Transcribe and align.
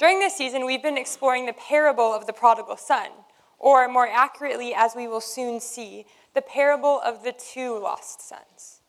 During 0.00 0.18
this 0.18 0.34
season, 0.34 0.64
we've 0.64 0.82
been 0.82 0.96
exploring 0.96 1.44
the 1.44 1.52
parable 1.52 2.10
of 2.14 2.26
the 2.26 2.32
prodigal 2.32 2.78
son, 2.78 3.10
or 3.58 3.86
more 3.86 4.08
accurately, 4.08 4.72
as 4.74 4.96
we 4.96 5.06
will 5.06 5.20
soon 5.20 5.60
see, 5.60 6.06
the 6.32 6.40
parable 6.40 7.02
of 7.04 7.22
the 7.22 7.32
two 7.32 7.78
lost 7.78 8.26
sons. 8.26 8.80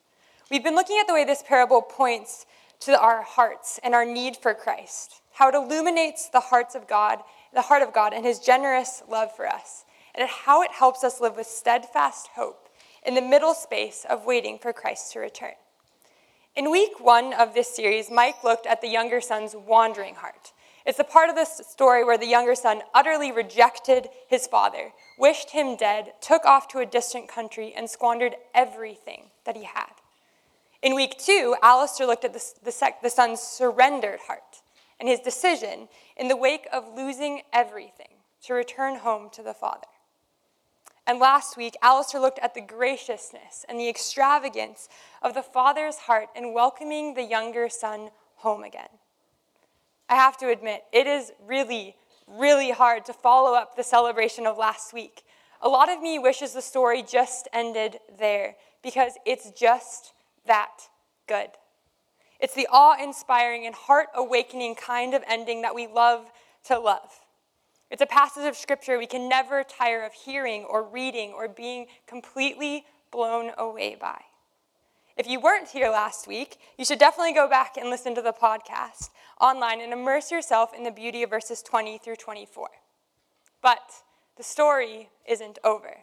We've 0.49 0.63
been 0.63 0.73
looking 0.73 0.99
at 1.01 1.07
the 1.07 1.13
way 1.13 1.25
this 1.25 1.43
parable 1.45 1.81
points 1.81 2.45
to 2.79 2.97
our 2.97 3.23
hearts 3.23 3.77
and 3.83 3.93
our 3.93 4.05
need 4.05 4.37
for 4.37 4.53
Christ, 4.53 5.19
how 5.33 5.49
it 5.49 5.55
illuminates 5.55 6.29
the 6.29 6.39
hearts 6.39 6.75
of 6.75 6.87
God, 6.87 7.19
the 7.53 7.63
heart 7.63 7.81
of 7.81 7.91
God, 7.91 8.13
and 8.13 8.25
his 8.25 8.39
generous 8.39 9.03
love 9.09 9.35
for 9.35 9.45
us, 9.45 9.83
and 10.15 10.29
how 10.29 10.61
it 10.61 10.71
helps 10.71 11.03
us 11.03 11.19
live 11.19 11.35
with 11.35 11.45
steadfast 11.45 12.29
hope 12.35 12.69
in 13.05 13.15
the 13.15 13.21
middle 13.21 13.53
space 13.53 14.05
of 14.09 14.25
waiting 14.25 14.57
for 14.57 14.71
Christ 14.71 15.11
to 15.11 15.19
return. 15.19 15.55
In 16.55 16.71
week 16.71 17.01
one 17.01 17.33
of 17.33 17.53
this 17.53 17.75
series, 17.75 18.09
Mike 18.09 18.45
looked 18.45 18.65
at 18.65 18.79
the 18.79 18.87
younger 18.87 19.19
son's 19.19 19.53
wandering 19.53 20.15
heart. 20.15 20.53
It's 20.85 20.97
the 20.97 21.03
part 21.03 21.29
of 21.29 21.35
the 21.35 21.45
story 21.45 22.03
where 22.03 22.17
the 22.17 22.27
younger 22.27 22.55
son 22.55 22.81
utterly 22.93 23.31
rejected 23.31 24.09
his 24.27 24.47
father, 24.47 24.91
wished 25.17 25.51
him 25.51 25.75
dead, 25.75 26.13
took 26.21 26.45
off 26.45 26.67
to 26.69 26.79
a 26.79 26.85
distant 26.85 27.27
country, 27.27 27.73
and 27.75 27.89
squandered 27.89 28.35
everything 28.55 29.29
that 29.45 29.55
he 29.55 29.63
had. 29.63 29.91
In 30.81 30.95
week 30.95 31.17
two, 31.19 31.55
Alistair 31.61 32.07
looked 32.07 32.25
at 32.25 32.33
the, 32.33 32.43
the, 32.63 32.71
sec, 32.71 33.01
the 33.03 33.09
son's 33.09 33.39
surrendered 33.39 34.21
heart 34.21 34.61
and 34.99 35.07
his 35.07 35.19
decision 35.19 35.87
in 36.17 36.27
the 36.27 36.35
wake 36.35 36.67
of 36.73 36.95
losing 36.95 37.41
everything 37.53 38.07
to 38.43 38.53
return 38.53 38.97
home 38.97 39.29
to 39.33 39.43
the 39.43 39.53
father. 39.53 39.87
And 41.05 41.19
last 41.19 41.57
week, 41.57 41.75
Alistair 41.81 42.21
looked 42.21 42.39
at 42.39 42.53
the 42.53 42.61
graciousness 42.61 43.65
and 43.67 43.79
the 43.79 43.89
extravagance 43.89 44.87
of 45.21 45.33
the 45.33 45.43
father's 45.43 45.97
heart 45.97 46.29
in 46.35 46.53
welcoming 46.53 47.13
the 47.13 47.23
younger 47.23 47.69
son 47.69 48.09
home 48.37 48.63
again. 48.63 48.89
I 50.11 50.15
have 50.15 50.37
to 50.39 50.49
admit, 50.49 50.83
it 50.91 51.07
is 51.07 51.31
really, 51.47 51.95
really 52.27 52.71
hard 52.71 53.05
to 53.05 53.13
follow 53.13 53.53
up 53.53 53.77
the 53.77 53.83
celebration 53.83 54.45
of 54.45 54.57
last 54.57 54.93
week. 54.93 55.23
A 55.61 55.69
lot 55.69 55.89
of 55.89 56.01
me 56.01 56.19
wishes 56.19 56.51
the 56.51 56.61
story 56.61 57.01
just 57.01 57.47
ended 57.53 57.97
there 58.19 58.55
because 58.83 59.13
it's 59.25 59.51
just 59.51 60.11
that 60.45 60.81
good. 61.29 61.47
It's 62.41 62.53
the 62.53 62.67
awe 62.69 63.01
inspiring 63.01 63.65
and 63.65 63.73
heart 63.73 64.07
awakening 64.13 64.75
kind 64.75 65.13
of 65.13 65.23
ending 65.29 65.61
that 65.61 65.75
we 65.75 65.87
love 65.87 66.29
to 66.65 66.77
love. 66.77 67.09
It's 67.89 68.01
a 68.01 68.07
passage 68.07 68.45
of 68.45 68.57
scripture 68.57 68.97
we 68.97 69.07
can 69.07 69.29
never 69.29 69.63
tire 69.63 70.03
of 70.03 70.11
hearing 70.11 70.65
or 70.65 70.83
reading 70.83 71.31
or 71.31 71.47
being 71.47 71.85
completely 72.05 72.83
blown 73.11 73.51
away 73.57 73.95
by. 73.95 74.19
If 75.17 75.27
you 75.27 75.39
weren't 75.39 75.69
here 75.69 75.89
last 75.89 76.27
week, 76.27 76.57
you 76.77 76.85
should 76.85 76.99
definitely 76.99 77.33
go 77.33 77.47
back 77.47 77.77
and 77.77 77.89
listen 77.89 78.15
to 78.15 78.21
the 78.21 78.33
podcast 78.33 79.09
online 79.39 79.81
and 79.81 79.91
immerse 79.91 80.31
yourself 80.31 80.71
in 80.75 80.83
the 80.83 80.91
beauty 80.91 81.23
of 81.23 81.29
verses 81.29 81.61
20 81.61 81.97
through 81.97 82.15
24. 82.15 82.69
But 83.61 83.91
the 84.37 84.43
story 84.43 85.09
isn't 85.27 85.59
over. 85.63 85.97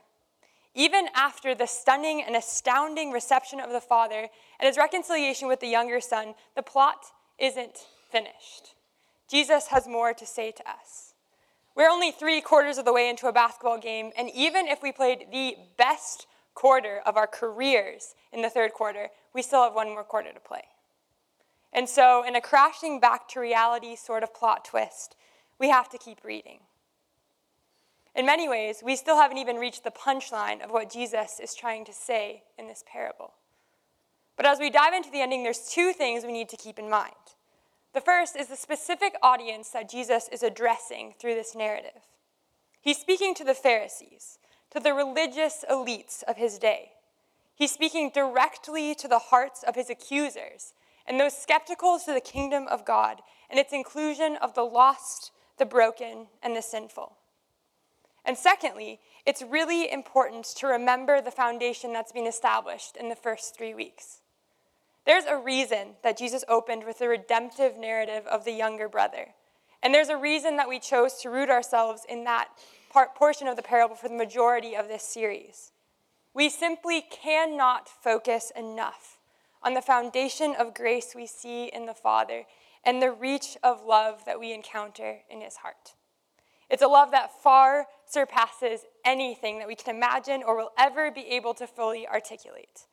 Even 0.75 1.09
after 1.15 1.55
the 1.55 1.67
stunning 1.67 2.23
and 2.25 2.37
astounding 2.37 3.11
reception 3.11 3.59
of 3.61 3.71
the 3.71 3.81
father 3.81 4.29
and 4.61 4.67
his 4.67 4.77
reconciliation 4.77 5.49
with 5.49 5.61
the 5.61 5.67
younger 5.67 6.01
son, 6.01 6.35
the 6.55 6.63
plot 6.63 7.07
isn't 7.39 7.87
finished. 8.11 8.75
Jesus 9.29 9.69
has 9.69 9.89
more 9.89 10.13
to 10.15 10.27
say 10.27 10.53
to 10.53 10.71
us. 10.71 11.15
We're 11.75 11.91
only 11.91 12.11
three 12.11 12.41
quarters 12.41 12.79
of 12.79 12.85
the 12.85 12.93
way 12.93 13.09
into 13.09 13.29
a 13.29 13.33
basketball 13.33 13.79
game, 13.79 14.11
and 14.17 14.31
even 14.35 14.67
if 14.67 14.83
we 14.83 14.93
played 14.93 15.27
the 15.31 15.57
best 15.77 16.27
quarter 16.59 17.01
of 17.07 17.17
our 17.17 17.29
careers 17.29 18.17
in 18.33 18.43
the 18.43 18.51
third 18.51 18.73
quarter, 18.73 19.11
we 19.33 19.43
still 19.43 19.63
have 19.63 19.77
one 19.77 19.91
more 19.91 20.03
quarter 20.03 20.33
to 20.33 20.41
play. 20.41 20.65
And 21.73 21.89
so, 21.89 22.25
in 22.27 22.35
a 22.35 22.41
crashing 22.41 22.99
back 22.99 23.29
to 23.29 23.41
reality 23.41 23.95
sort 23.95 24.25
of 24.25 24.35
plot 24.35 24.65
twist, 24.65 25.15
we 25.61 25.69
have 25.69 25.89
to 25.91 25.99
keep 25.99 26.25
reading. 26.25 26.59
In 28.13 28.27
many 28.27 28.49
ways, 28.49 28.83
we 28.85 28.97
still 28.97 29.15
haven't 29.15 29.39
even 29.39 29.55
reached 29.55 29.85
the 29.85 29.93
punchline 29.93 30.61
of 30.61 30.73
what 30.73 30.91
Jesus 30.91 31.39
is 31.41 31.55
trying 31.55 31.85
to 31.85 31.93
say 31.93 32.43
in 32.59 32.67
this 32.67 32.83
parable. 32.91 33.35
But 34.37 34.47
as 34.47 34.59
we 34.59 34.69
dive 34.69 34.95
into 34.95 35.13
the 35.13 35.21
ending, 35.21 35.45
there's 35.45 35.71
two 35.71 35.93
things 35.93 36.25
we 36.25 36.33
need 36.33 36.49
to 36.49 36.57
keep 36.57 36.81
in 36.81 36.91
mind. 36.91 37.15
The 37.95 38.01
first 38.01 38.35
is 38.35 38.49
the 38.49 38.57
specific 38.57 39.15
audience 39.23 39.71
that 39.71 39.89
Jesus 39.89 40.29
is 40.33 40.43
addressing 40.43 41.15
through 41.21 41.37
this 41.37 41.55
narrative. 41.55 42.03
He's 42.81 42.99
speaking 42.99 43.33
to 43.37 43.45
the 43.45 43.55
Pharisees, 43.55 44.39
to 44.71 44.81
the 44.81 44.95
religious 44.95 45.65
elites 45.71 46.23
of 46.25 46.37
his 46.37 46.59
day. 46.59 46.93
He's 47.55 47.73
speaking 47.73 48.11
directly 48.15 48.95
to 48.95 49.09
the 49.09 49.19
hearts 49.19 49.65
of 49.67 49.75
his 49.75 49.91
accusers 49.91 50.75
and 51.07 51.19
those 51.19 51.37
skeptical 51.37 51.99
to 51.99 52.13
the 52.13 52.21
kingdom 52.21 52.69
of 52.69 52.85
God 52.85 53.21
and 53.51 53.59
its 53.59 53.73
inclusion 53.73 54.37
of 54.37 54.55
the 54.55 54.63
lost, 54.63 55.33
the 55.59 55.67
broken, 55.67 56.29
and 56.43 56.55
the 56.55 56.63
sinful. 56.63 57.17
And 58.25 58.37
secondly, 58.37 59.01
it's 59.25 59.43
really 59.43 59.91
important 59.91 60.45
to 60.59 60.67
remember 60.67 61.21
the 61.21 61.31
foundation 61.31 61.93
that's 61.93 62.13
been 62.13 62.27
established 62.27 62.97
in 62.97 63.09
the 63.09 63.17
first 63.17 63.57
three 63.57 63.75
weeks. 63.75 64.21
There's 65.07 65.25
a 65.25 65.39
reason 65.39 65.95
that 66.03 66.19
Jesus 66.19 66.45
opened 66.47 66.85
with 66.85 66.99
the 66.99 67.09
redemptive 67.09 67.79
narrative 67.79 68.27
of 68.27 68.45
the 68.45 68.53
younger 68.53 68.89
brother. 68.89 69.29
And 69.83 69.95
there's 69.95 70.11
a 70.11 70.17
reason 70.19 70.57
that 70.57 70.69
we 70.69 70.79
chose 70.79 71.15
to 71.23 71.31
root 71.31 71.49
ourselves 71.49 72.03
in 72.09 72.25
that 72.25 72.49
part, 72.91 73.15
portion 73.15 73.49
of 73.49 73.57
the 73.57 73.63
parable 73.63 73.95
for 73.95 74.09
the 74.09 74.15
majority 74.15 74.75
of 74.75 74.89
this 74.89 75.03
series. 75.03 75.73
We 76.35 76.49
simply 76.49 77.03
cannot 77.03 77.89
focus 77.89 78.53
enough 78.57 79.19
on 79.63 79.75
the 79.75 79.83
foundation 79.83 80.55
of 80.59 80.75
grace 80.75 81.15
we 81.15 81.27
see 81.27 81.67
in 81.67 81.87
the 81.87 81.95
Father 81.95 82.45
and 82.85 83.03
the 83.03 83.11
reach 83.11 83.57
of 83.63 83.85
love 83.85 84.25
that 84.25 84.39
we 84.39 84.53
encounter 84.53 85.19
in 85.29 85.41
his 85.41 85.57
heart. 85.57 85.95
It's 86.71 86.83
a 86.83 86.87
love 86.87 87.11
that 87.13 87.43
far 87.43 87.87
surpasses 88.07 88.81
anything 89.05 89.59
that 89.59 89.69
we 89.69 89.75
can 89.75 89.95
imagine 89.95 90.43
or 90.47 90.57
will 90.57 90.73
ever 90.79 91.11
be 91.11 91.27
able 91.29 91.55
to 91.55 91.67
fully 91.67 92.07
articulate. 92.07 92.87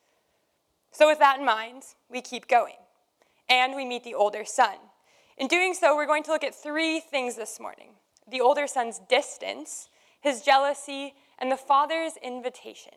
So, 0.92 1.08
with 1.08 1.20
that 1.20 1.40
in 1.40 1.46
mind, 1.46 1.84
we 2.10 2.22
keep 2.22 2.48
going 2.48 2.78
and 3.50 3.76
we 3.76 3.86
meet 3.86 4.04
the 4.04 4.14
older 4.14 4.46
son. 4.46 4.76
In 5.38 5.48
doing 5.48 5.74
so, 5.74 5.96
we're 5.96 6.06
going 6.06 6.24
to 6.24 6.32
look 6.32 6.44
at 6.44 6.56
three 6.56 7.02
things 7.02 7.36
this 7.36 7.60
morning 7.60 7.90
the 8.30 8.42
older 8.42 8.68
son's 8.68 9.00
distance, 9.00 9.90
his 10.20 10.42
jealousy, 10.42 11.14
and 11.38 11.52
the 11.52 11.58
father's 11.58 12.14
invitation. 12.24 12.94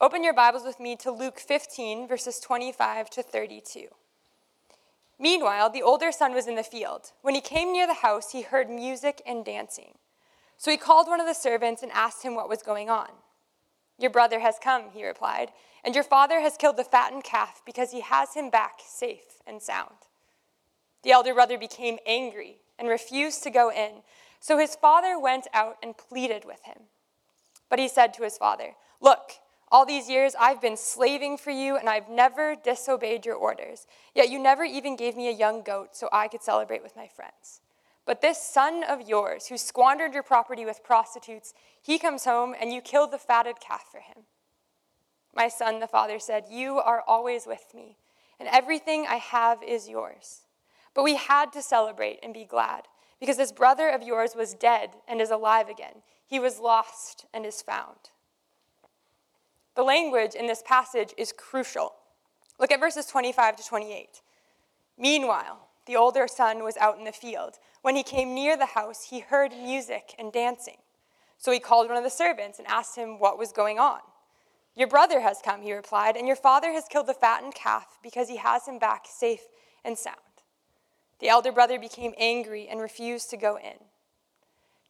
Open 0.00 0.22
your 0.22 0.34
Bibles 0.34 0.64
with 0.64 0.78
me 0.78 0.94
to 0.96 1.10
Luke 1.10 1.40
15, 1.40 2.06
verses 2.06 2.38
25 2.38 3.10
to 3.10 3.22
32. 3.22 3.88
Meanwhile, 5.18 5.70
the 5.70 5.82
older 5.82 6.12
son 6.12 6.32
was 6.32 6.46
in 6.46 6.54
the 6.54 6.62
field. 6.62 7.10
When 7.22 7.34
he 7.34 7.40
came 7.40 7.72
near 7.72 7.88
the 7.88 7.94
house, 7.94 8.30
he 8.30 8.42
heard 8.42 8.70
music 8.70 9.20
and 9.26 9.44
dancing. 9.44 9.94
So 10.56 10.70
he 10.70 10.76
called 10.76 11.08
one 11.08 11.20
of 11.20 11.26
the 11.26 11.34
servants 11.34 11.82
and 11.82 11.90
asked 11.90 12.22
him 12.22 12.36
what 12.36 12.48
was 12.48 12.62
going 12.62 12.88
on. 12.88 13.08
Your 13.98 14.10
brother 14.10 14.38
has 14.38 14.56
come, 14.62 14.90
he 14.92 15.04
replied, 15.04 15.50
and 15.84 15.96
your 15.96 16.04
father 16.04 16.40
has 16.40 16.56
killed 16.56 16.76
the 16.76 16.84
fattened 16.84 17.24
calf 17.24 17.62
because 17.66 17.90
he 17.90 18.00
has 18.00 18.34
him 18.34 18.50
back 18.50 18.78
safe 18.86 19.40
and 19.44 19.60
sound. 19.60 19.94
The 21.02 21.10
elder 21.10 21.34
brother 21.34 21.58
became 21.58 21.98
angry 22.06 22.58
and 22.78 22.88
refused 22.88 23.42
to 23.42 23.50
go 23.50 23.70
in. 23.70 24.02
So 24.40 24.58
his 24.58 24.76
father 24.76 25.18
went 25.18 25.46
out 25.52 25.76
and 25.82 25.96
pleaded 25.96 26.44
with 26.44 26.62
him. 26.64 26.84
But 27.68 27.78
he 27.78 27.88
said 27.88 28.14
to 28.14 28.22
his 28.22 28.38
father, 28.38 28.74
Look, 29.00 29.32
all 29.70 29.84
these 29.84 30.08
years 30.08 30.34
I've 30.38 30.60
been 30.60 30.76
slaving 30.76 31.36
for 31.36 31.50
you, 31.50 31.76
and 31.76 31.88
I've 31.88 32.08
never 32.08 32.54
disobeyed 32.56 33.26
your 33.26 33.36
orders. 33.36 33.86
Yet 34.14 34.30
you 34.30 34.38
never 34.38 34.64
even 34.64 34.96
gave 34.96 35.16
me 35.16 35.28
a 35.28 35.32
young 35.32 35.62
goat 35.62 35.96
so 35.96 36.08
I 36.12 36.28
could 36.28 36.42
celebrate 36.42 36.82
with 36.82 36.96
my 36.96 37.06
friends. 37.06 37.60
But 38.06 38.22
this 38.22 38.40
son 38.40 38.84
of 38.84 39.06
yours, 39.06 39.48
who 39.48 39.58
squandered 39.58 40.14
your 40.14 40.22
property 40.22 40.64
with 40.64 40.82
prostitutes, 40.82 41.52
he 41.82 41.98
comes 41.98 42.24
home 42.24 42.54
and 42.58 42.72
you 42.72 42.80
kill 42.80 43.06
the 43.06 43.18
fatted 43.18 43.60
calf 43.60 43.84
for 43.92 44.00
him. 44.00 44.24
My 45.34 45.48
son, 45.48 45.80
the 45.80 45.86
father 45.86 46.18
said, 46.18 46.44
You 46.50 46.78
are 46.78 47.04
always 47.06 47.46
with 47.46 47.66
me, 47.74 47.98
and 48.40 48.48
everything 48.48 49.06
I 49.06 49.16
have 49.16 49.62
is 49.62 49.88
yours. 49.88 50.40
But 50.98 51.04
we 51.04 51.14
had 51.14 51.52
to 51.52 51.62
celebrate 51.62 52.18
and 52.24 52.34
be 52.34 52.44
glad, 52.44 52.88
because 53.20 53.36
this 53.36 53.52
brother 53.52 53.88
of 53.88 54.02
yours 54.02 54.34
was 54.34 54.52
dead 54.52 54.96
and 55.06 55.20
is 55.20 55.30
alive 55.30 55.68
again. 55.68 56.02
He 56.26 56.40
was 56.40 56.58
lost 56.58 57.24
and 57.32 57.46
is 57.46 57.62
found. 57.62 58.10
The 59.76 59.84
language 59.84 60.34
in 60.34 60.48
this 60.48 60.60
passage 60.66 61.14
is 61.16 61.32
crucial. 61.32 61.94
Look 62.58 62.72
at 62.72 62.80
verses 62.80 63.06
25 63.06 63.54
to 63.58 63.64
28. 63.64 64.22
Meanwhile, 64.98 65.68
the 65.86 65.94
older 65.94 66.26
son 66.26 66.64
was 66.64 66.76
out 66.78 66.98
in 66.98 67.04
the 67.04 67.12
field. 67.12 67.60
When 67.82 67.94
he 67.94 68.02
came 68.02 68.34
near 68.34 68.56
the 68.56 68.66
house, 68.66 69.04
he 69.04 69.20
heard 69.20 69.52
music 69.52 70.16
and 70.18 70.32
dancing. 70.32 70.78
So 71.36 71.52
he 71.52 71.60
called 71.60 71.86
one 71.86 71.96
of 71.96 72.02
the 72.02 72.10
servants 72.10 72.58
and 72.58 72.66
asked 72.66 72.96
him 72.96 73.20
what 73.20 73.38
was 73.38 73.52
going 73.52 73.78
on. 73.78 74.00
Your 74.74 74.88
brother 74.88 75.20
has 75.20 75.38
come, 75.44 75.62
he 75.62 75.72
replied, 75.72 76.16
and 76.16 76.26
your 76.26 76.34
father 76.34 76.72
has 76.72 76.86
killed 76.90 77.06
the 77.06 77.14
fattened 77.14 77.54
calf 77.54 77.98
because 78.02 78.28
he 78.28 78.38
has 78.38 78.66
him 78.66 78.80
back 78.80 79.06
safe 79.08 79.42
and 79.84 79.96
sound. 79.96 80.18
The 81.20 81.28
elder 81.28 81.52
brother 81.52 81.78
became 81.78 82.12
angry 82.18 82.68
and 82.68 82.80
refused 82.80 83.30
to 83.30 83.36
go 83.36 83.56
in. 83.56 83.74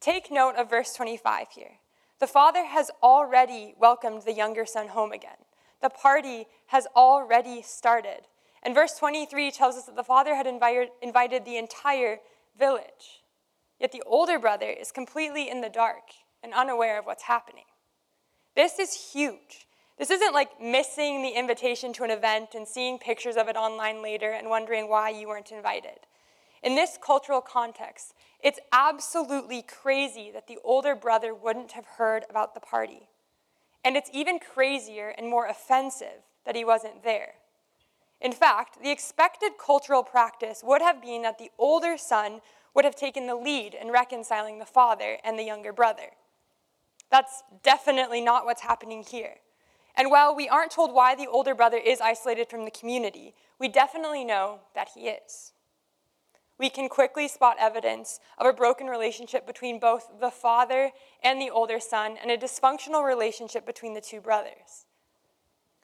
Take 0.01 0.31
note 0.31 0.57
of 0.57 0.71
verse 0.71 0.93
25 0.95 1.49
here. 1.51 1.79
The 2.21 2.27
father 2.27 2.67
has 2.67 2.91
already 3.03 3.75
welcomed 3.79 4.23
the 4.23 4.33
younger 4.33 4.67
son 4.67 4.89
home 4.89 5.13
again. 5.13 5.39
The 5.81 5.89
party 5.89 6.47
has 6.67 6.87
already 6.97 7.63
started. 7.63 8.23
And 8.63 8.75
verse 8.75 8.95
23 8.99 9.51
tells 9.53 9.77
us 9.77 9.85
that 9.85 9.97
the 9.97 10.03
father 10.03 10.35
had 10.35 10.47
invited, 10.47 11.45
the 11.45 11.57
entire 11.57 12.19
village. 12.59 13.23
Yet 13.79 13.93
the 13.93 14.03
older 14.05 14.39
brother 14.39 14.69
is 14.69 14.91
completely 14.91 15.49
in 15.49 15.61
the 15.61 15.69
dark 15.69 16.03
and 16.43 16.53
unaware 16.53 16.99
of 16.99 17.07
what's 17.07 17.23
happening. 17.23 17.65
This 18.57 18.81
is 18.81 19.13
huge. 19.13 19.69
This 19.97 20.11
isn't 20.11 20.35
like 20.35 20.61
missing 20.61 21.23
the 21.23 21.31
invitation 21.31 21.93
to 21.95 22.05
an 22.05 22.11
event 22.11 22.51
and 22.55 22.67
seeing 22.67 22.99
pictures 22.99 23.37
of 23.37 23.49
it 23.49 23.57
online 23.57 24.03
later 24.03 24.33
and 24.33 24.51
wondering 24.51 24.89
why 24.89 25.11
you 25.11 25.29
weren't 25.29 25.53
invited. 25.53 26.01
In 26.63 26.75
this 26.75 26.99
cultural 27.01 27.41
context, 27.41 28.15
it's 28.41 28.59
absolutely 28.73 29.63
crazy 29.63 30.31
that 30.33 30.47
the 30.47 30.59
older 30.65 30.95
brother 30.95 31.35
wouldn't 31.35 31.73
have 31.73 31.87
heard 31.87 32.25
about 32.29 32.55
the 32.55 32.61
party. 32.61 33.09
And 33.85 33.97
it's 33.97 34.11
even 34.13 34.39
crazier 34.39 35.15
and 35.17 35.29
more 35.29 35.47
offensive 35.47 36.25
that 36.45 36.57
he 36.57 36.65
wasn't 36.65 37.05
there. 37.05 37.35
In 38.21 38.33
fact, 38.33 38.83
the 38.83 38.91
expected 38.91 39.53
cultural 39.65 40.03
practice 40.03 40.63
would 40.65 40.83
have 40.83 41.01
been 41.01 41.23
that 41.23 41.39
the 41.39 41.51
older 41.59 41.97
son 41.97 42.41
would 42.75 42.85
have 42.85 42.97
taken 42.97 43.27
the 43.27 43.37
lead 43.37 43.75
in 43.75 43.91
reconciling 43.91 44.59
the 44.59 44.65
father 44.65 45.19
and 45.25 45.39
the 45.39 45.45
younger 45.45 45.73
brother. 45.73 46.11
That's 47.11 47.43
definitely 47.63 48.21
not 48.21 48.45
what's 48.45 48.63
happening 48.63 49.05
here. 49.09 49.37
And 49.97 50.11
while 50.11 50.35
we 50.35 50.49
aren't 50.49 50.71
told 50.71 50.93
why 50.93 51.15
the 51.15 51.27
older 51.27 51.55
brother 51.55 51.79
is 51.79 52.01
isolated 52.01 52.49
from 52.49 52.65
the 52.65 52.71
community, 52.71 53.35
we 53.59 53.69
definitely 53.69 54.25
know 54.25 54.61
that 54.75 54.91
he 54.95 55.09
is. 55.09 55.53
We 56.59 56.71
can 56.71 56.89
quickly 56.89 57.29
spot 57.29 57.57
evidence 57.61 58.19
of 58.37 58.47
a 58.47 58.53
broken 58.53 58.89
relationship 58.89 59.47
between 59.47 59.79
both 59.79 60.09
the 60.21 60.31
father 60.31 60.91
and 61.23 61.41
the 61.41 61.51
older 61.51 61.79
son 61.79 62.17
and 62.21 62.31
a 62.31 62.37
dysfunctional 62.37 63.07
relationship 63.07 63.65
between 63.65 63.95
the 63.95 64.01
two 64.01 64.21
brothers. 64.21 64.87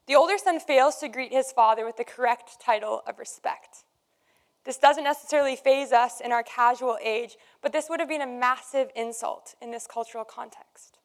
The 0.07 0.17
older 0.17 0.37
son 0.37 0.59
fails 0.59 0.97
to 0.97 1.09
greet 1.09 1.33
his 1.33 1.53
father 1.53 1.87
with 1.87 1.97
the 1.97 2.05
correct 2.05 2.61
title 2.61 3.03
of 3.07 3.19
respect. 3.19 3.85
This 4.65 4.79
doesn't 4.79 5.05
necessarily 5.05 5.57
faze 5.57 5.93
us 5.93 6.21
in 6.21 6.33
our 6.33 6.43
casual 6.43 6.99
age, 7.03 7.37
but 7.63 7.73
this 7.73 7.89
would 7.89 8.01
have 8.01 8.09
been 8.09 8.23
a 8.23 8.27
massive 8.27 8.89
insult 8.97 9.55
in 9.63 9.71
this 9.71 9.87
cultural 9.87 10.25
context. 10.25 10.99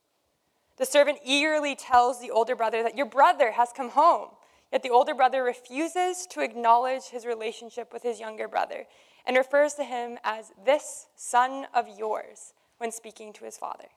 The 0.78 0.86
servant 0.86 1.20
eagerly 1.26 1.76
tells 1.76 2.20
the 2.20 2.32
older 2.32 2.56
brother 2.56 2.82
that 2.84 2.98
your 2.98 3.06
brother 3.06 3.52
has 3.52 3.70
come 3.76 3.90
home, 3.90 4.30
yet 4.72 4.82
the 4.82 4.90
older 4.90 5.14
brother 5.14 5.44
refuses 5.44 6.26
to 6.28 6.42
acknowledge 6.42 7.10
his 7.10 7.26
relationship 7.26 7.92
with 7.92 8.02
his 8.02 8.20
younger 8.20 8.48
brother 8.48 8.86
and 9.30 9.38
refers 9.38 9.76
to 9.76 9.84
him 9.84 10.18
as 10.24 10.54
this 10.66 11.06
son 11.16 11.68
of 11.72 11.86
yours 12.00 12.56
when 12.80 12.92
speaking 12.92 13.32
to 13.32 13.46
his 13.46 13.60
father. 13.60 13.90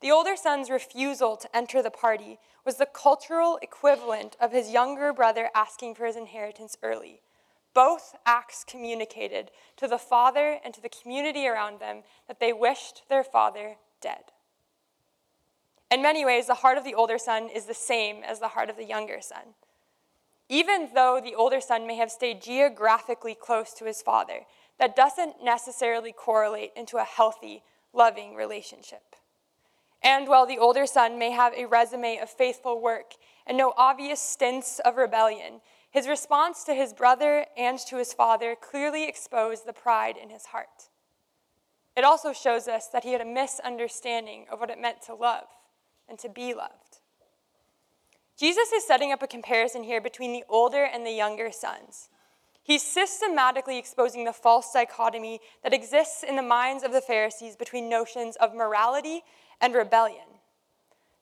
The 0.00 0.10
older 0.10 0.34
son's 0.34 0.70
refusal 0.70 1.36
to 1.36 1.56
enter 1.56 1.84
the 1.84 1.92
party 1.92 2.40
was 2.66 2.78
the 2.78 2.88
cultural 2.92 3.60
equivalent 3.62 4.36
of 4.40 4.50
his 4.50 4.72
younger 4.72 5.12
brother 5.12 5.50
asking 5.54 5.94
for 5.94 6.04
his 6.04 6.16
inheritance 6.16 6.76
early. 6.82 7.20
Both 7.74 8.16
acts 8.26 8.64
communicated 8.64 9.52
to 9.76 9.86
the 9.86 9.98
father 9.98 10.58
and 10.64 10.74
to 10.74 10.82
the 10.82 10.88
community 10.88 11.46
around 11.46 11.78
them 11.78 12.02
that 12.26 12.40
they 12.40 12.52
wished 12.52 13.04
their 13.08 13.22
father 13.22 13.76
dead. 14.00 14.32
In 15.92 16.02
many 16.02 16.24
ways, 16.24 16.48
the 16.48 16.54
heart 16.54 16.76
of 16.76 16.82
the 16.82 16.94
older 16.94 17.18
son 17.18 17.48
is 17.48 17.66
the 17.66 17.72
same 17.72 18.24
as 18.24 18.40
the 18.40 18.48
heart 18.48 18.68
of 18.68 18.76
the 18.76 18.84
younger 18.84 19.20
son. 19.20 19.54
Even 20.48 20.88
though 20.94 21.20
the 21.22 21.34
older 21.34 21.60
son 21.60 21.86
may 21.86 21.96
have 21.96 22.10
stayed 22.10 22.40
geographically 22.40 23.34
close 23.34 23.72
to 23.74 23.84
his 23.84 24.00
father, 24.00 24.40
that 24.78 24.96
doesn't 24.96 25.42
necessarily 25.42 26.12
correlate 26.12 26.72
into 26.76 26.96
a 26.96 27.04
healthy, 27.04 27.62
loving 27.92 28.34
relationship. 28.34 29.16
And 30.02 30.28
while 30.28 30.46
the 30.46 30.58
older 30.58 30.86
son 30.86 31.18
may 31.18 31.32
have 31.32 31.52
a 31.54 31.66
resume 31.66 32.18
of 32.18 32.30
faithful 32.30 32.80
work 32.80 33.14
and 33.46 33.58
no 33.58 33.74
obvious 33.76 34.20
stints 34.20 34.78
of 34.80 34.96
rebellion, 34.96 35.60
his 35.90 36.06
response 36.06 36.64
to 36.64 36.74
his 36.74 36.92
brother 36.92 37.46
and 37.56 37.78
to 37.80 37.96
his 37.96 38.12
father 38.12 38.54
clearly 38.54 39.08
exposed 39.08 39.66
the 39.66 39.72
pride 39.72 40.16
in 40.16 40.30
his 40.30 40.46
heart. 40.46 40.88
It 41.96 42.04
also 42.04 42.32
shows 42.32 42.68
us 42.68 42.86
that 42.88 43.02
he 43.02 43.12
had 43.12 43.20
a 43.20 43.24
misunderstanding 43.24 44.46
of 44.50 44.60
what 44.60 44.70
it 44.70 44.80
meant 44.80 45.02
to 45.02 45.14
love 45.14 45.46
and 46.08 46.18
to 46.20 46.28
be 46.28 46.54
loved. 46.54 47.00
Jesus 48.38 48.70
is 48.70 48.86
setting 48.86 49.10
up 49.10 49.22
a 49.22 49.26
comparison 49.26 49.82
here 49.82 50.00
between 50.00 50.32
the 50.32 50.44
older 50.48 50.84
and 50.84 51.04
the 51.04 51.10
younger 51.10 51.50
sons. 51.50 52.08
He's 52.62 52.84
systematically 52.84 53.78
exposing 53.78 54.24
the 54.24 54.32
false 54.32 54.72
dichotomy 54.72 55.40
that 55.64 55.74
exists 55.74 56.22
in 56.22 56.36
the 56.36 56.42
minds 56.42 56.84
of 56.84 56.92
the 56.92 57.00
Pharisees 57.00 57.56
between 57.56 57.88
notions 57.88 58.36
of 58.36 58.54
morality 58.54 59.22
and 59.60 59.74
rebellion. 59.74 60.26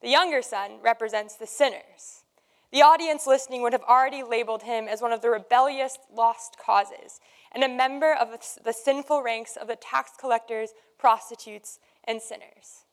The 0.02 0.10
younger 0.10 0.42
son 0.42 0.72
represents 0.82 1.36
the 1.36 1.46
sinners. 1.46 2.24
The 2.70 2.82
audience 2.82 3.26
listening 3.26 3.62
would 3.62 3.72
have 3.72 3.84
already 3.84 4.22
labeled 4.22 4.64
him 4.64 4.86
as 4.86 5.00
one 5.00 5.12
of 5.12 5.22
the 5.22 5.30
rebellious 5.30 5.96
lost 6.12 6.56
causes 6.58 7.20
and 7.52 7.64
a 7.64 7.68
member 7.68 8.12
of 8.12 8.28
the 8.62 8.72
sinful 8.72 9.22
ranks 9.22 9.56
of 9.56 9.68
the 9.68 9.76
tax 9.76 10.10
collectors, 10.18 10.70
prostitutes, 10.98 11.78
and 12.04 12.20
sinners. 12.20 12.85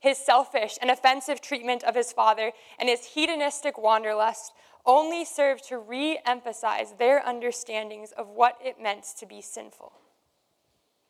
His 0.00 0.18
selfish 0.18 0.78
and 0.80 0.90
offensive 0.90 1.40
treatment 1.40 1.84
of 1.84 1.94
his 1.94 2.12
father 2.12 2.52
and 2.78 2.88
his 2.88 3.04
hedonistic 3.04 3.76
wanderlust 3.78 4.52
only 4.86 5.24
served 5.26 5.68
to 5.68 5.78
re 5.78 6.18
emphasize 6.26 6.94
their 6.98 7.20
understandings 7.26 8.12
of 8.12 8.28
what 8.28 8.58
it 8.64 8.80
meant 8.80 9.04
to 9.18 9.26
be 9.26 9.42
sinful. 9.42 9.92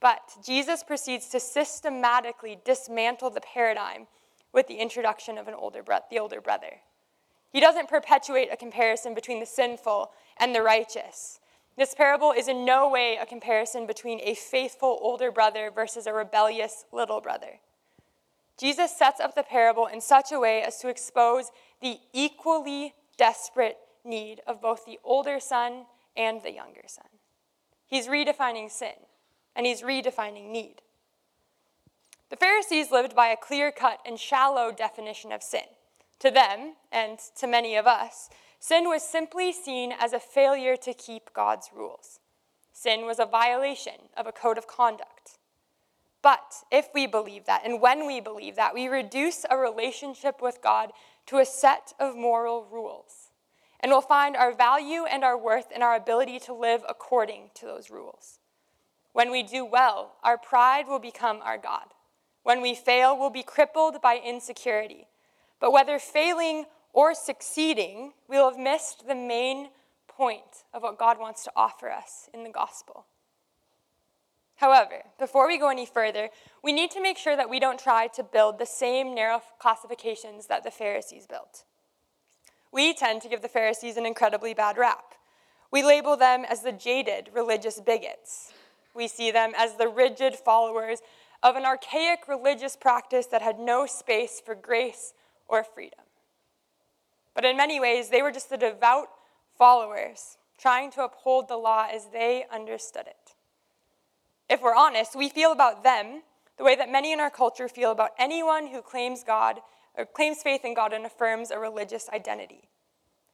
But 0.00 0.36
Jesus 0.44 0.82
proceeds 0.82 1.28
to 1.28 1.40
systematically 1.40 2.58
dismantle 2.64 3.30
the 3.30 3.40
paradigm 3.40 4.08
with 4.52 4.66
the 4.66 4.78
introduction 4.78 5.38
of 5.38 5.46
an 5.46 5.54
older 5.54 5.82
bro- 5.82 6.00
the 6.10 6.18
older 6.18 6.40
brother. 6.40 6.80
He 7.52 7.60
doesn't 7.60 7.88
perpetuate 7.88 8.48
a 8.52 8.56
comparison 8.56 9.14
between 9.14 9.40
the 9.40 9.46
sinful 9.46 10.10
and 10.36 10.54
the 10.54 10.62
righteous. 10.62 11.38
This 11.76 11.94
parable 11.94 12.32
is 12.32 12.48
in 12.48 12.64
no 12.64 12.88
way 12.88 13.18
a 13.20 13.26
comparison 13.26 13.86
between 13.86 14.20
a 14.22 14.34
faithful 14.34 14.98
older 15.00 15.30
brother 15.30 15.70
versus 15.70 16.06
a 16.06 16.12
rebellious 16.12 16.84
little 16.92 17.20
brother. 17.20 17.60
Jesus 18.60 18.94
sets 18.94 19.20
up 19.20 19.34
the 19.34 19.42
parable 19.42 19.86
in 19.86 20.02
such 20.02 20.32
a 20.32 20.38
way 20.38 20.62
as 20.62 20.78
to 20.80 20.88
expose 20.88 21.50
the 21.80 21.98
equally 22.12 22.92
desperate 23.16 23.78
need 24.04 24.42
of 24.46 24.60
both 24.60 24.84
the 24.84 24.98
older 25.02 25.40
son 25.40 25.86
and 26.14 26.42
the 26.42 26.52
younger 26.52 26.82
son. 26.86 27.06
He's 27.86 28.06
redefining 28.06 28.70
sin 28.70 28.92
and 29.56 29.64
he's 29.64 29.80
redefining 29.80 30.50
need. 30.50 30.82
The 32.28 32.36
Pharisees 32.36 32.92
lived 32.92 33.16
by 33.16 33.28
a 33.28 33.36
clear 33.36 33.72
cut 33.72 34.00
and 34.06 34.18
shallow 34.18 34.70
definition 34.70 35.32
of 35.32 35.42
sin. 35.42 35.64
To 36.20 36.30
them, 36.30 36.74
and 36.92 37.18
to 37.38 37.46
many 37.46 37.76
of 37.76 37.86
us, 37.86 38.28
sin 38.58 38.88
was 38.88 39.02
simply 39.02 39.52
seen 39.52 39.90
as 39.98 40.12
a 40.12 40.20
failure 40.20 40.76
to 40.76 40.92
keep 40.92 41.32
God's 41.32 41.70
rules. 41.74 42.20
Sin 42.74 43.06
was 43.06 43.18
a 43.18 43.24
violation 43.24 44.10
of 44.16 44.26
a 44.26 44.32
code 44.32 44.58
of 44.58 44.66
conduct. 44.66 45.38
But 46.22 46.64
if 46.70 46.88
we 46.92 47.06
believe 47.06 47.46
that, 47.46 47.62
and 47.64 47.80
when 47.80 48.06
we 48.06 48.20
believe 48.20 48.56
that, 48.56 48.74
we 48.74 48.88
reduce 48.88 49.46
a 49.48 49.56
relationship 49.56 50.42
with 50.42 50.60
God 50.62 50.92
to 51.26 51.38
a 51.38 51.46
set 51.46 51.94
of 51.98 52.16
moral 52.16 52.66
rules. 52.70 53.30
And 53.80 53.90
we'll 53.90 54.02
find 54.02 54.36
our 54.36 54.54
value 54.54 55.04
and 55.04 55.24
our 55.24 55.38
worth 55.38 55.72
in 55.72 55.82
our 55.82 55.96
ability 55.96 56.38
to 56.40 56.52
live 56.52 56.82
according 56.88 57.50
to 57.54 57.66
those 57.66 57.90
rules. 57.90 58.38
When 59.12 59.30
we 59.30 59.42
do 59.42 59.64
well, 59.64 60.16
our 60.22 60.36
pride 60.36 60.86
will 60.86 60.98
become 60.98 61.40
our 61.42 61.56
God. 61.56 61.86
When 62.42 62.60
we 62.60 62.74
fail, 62.74 63.18
we'll 63.18 63.30
be 63.30 63.42
crippled 63.42 64.02
by 64.02 64.20
insecurity. 64.22 65.08
But 65.60 65.72
whether 65.72 65.98
failing 65.98 66.66
or 66.92 67.14
succeeding, 67.14 68.12
we'll 68.28 68.50
have 68.50 68.58
missed 68.58 69.06
the 69.06 69.14
main 69.14 69.70
point 70.08 70.64
of 70.74 70.82
what 70.82 70.98
God 70.98 71.18
wants 71.18 71.44
to 71.44 71.52
offer 71.56 71.90
us 71.90 72.28
in 72.34 72.44
the 72.44 72.50
gospel. 72.50 73.06
However, 74.60 75.04
before 75.18 75.46
we 75.46 75.56
go 75.56 75.70
any 75.70 75.86
further, 75.86 76.28
we 76.62 76.74
need 76.74 76.90
to 76.90 77.00
make 77.00 77.16
sure 77.16 77.34
that 77.34 77.48
we 77.48 77.58
don't 77.58 77.80
try 77.80 78.08
to 78.08 78.22
build 78.22 78.58
the 78.58 78.66
same 78.66 79.14
narrow 79.14 79.40
classifications 79.58 80.48
that 80.48 80.64
the 80.64 80.70
Pharisees 80.70 81.26
built. 81.26 81.64
We 82.70 82.92
tend 82.92 83.22
to 83.22 83.28
give 83.30 83.40
the 83.40 83.48
Pharisees 83.48 83.96
an 83.96 84.04
incredibly 84.04 84.52
bad 84.52 84.76
rap. 84.76 85.14
We 85.70 85.82
label 85.82 86.14
them 86.14 86.44
as 86.44 86.60
the 86.60 86.72
jaded 86.72 87.30
religious 87.32 87.80
bigots. 87.80 88.52
We 88.94 89.08
see 89.08 89.30
them 89.30 89.54
as 89.56 89.76
the 89.76 89.88
rigid 89.88 90.34
followers 90.34 90.98
of 91.42 91.56
an 91.56 91.64
archaic 91.64 92.28
religious 92.28 92.76
practice 92.76 93.24
that 93.28 93.40
had 93.40 93.58
no 93.58 93.86
space 93.86 94.42
for 94.44 94.54
grace 94.54 95.14
or 95.48 95.64
freedom. 95.64 96.04
But 97.34 97.46
in 97.46 97.56
many 97.56 97.80
ways, 97.80 98.10
they 98.10 98.20
were 98.20 98.30
just 98.30 98.50
the 98.50 98.58
devout 98.58 99.08
followers 99.56 100.36
trying 100.58 100.90
to 100.90 101.04
uphold 101.04 101.48
the 101.48 101.56
law 101.56 101.86
as 101.90 102.08
they 102.12 102.44
understood 102.52 103.06
it. 103.06 103.19
If 104.50 104.60
we're 104.60 104.74
honest, 104.74 105.14
we 105.14 105.28
feel 105.28 105.52
about 105.52 105.84
them 105.84 106.22
the 106.58 106.64
way 106.64 106.74
that 106.74 106.90
many 106.90 107.12
in 107.12 107.20
our 107.20 107.30
culture 107.30 107.68
feel 107.68 107.92
about 107.92 108.10
anyone 108.18 108.66
who 108.66 108.82
claims 108.82 109.22
God 109.22 109.60
or 109.96 110.04
claims 110.04 110.42
faith 110.42 110.64
in 110.64 110.74
God 110.74 110.92
and 110.92 111.06
affirms 111.06 111.52
a 111.52 111.58
religious 111.58 112.08
identity. 112.12 112.68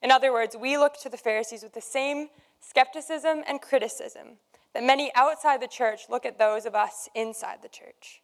In 0.02 0.10
other 0.10 0.30
words, 0.30 0.54
we 0.60 0.76
look 0.76 1.00
to 1.00 1.08
the 1.08 1.16
Pharisees 1.16 1.62
with 1.62 1.72
the 1.72 1.80
same 1.80 2.28
skepticism 2.60 3.42
and 3.48 3.62
criticism 3.62 4.36
that 4.74 4.84
many 4.84 5.10
outside 5.14 5.62
the 5.62 5.66
church 5.66 6.02
look 6.10 6.26
at 6.26 6.38
those 6.38 6.66
of 6.66 6.74
us 6.74 7.08
inside 7.14 7.62
the 7.62 7.68
church. 7.68 8.20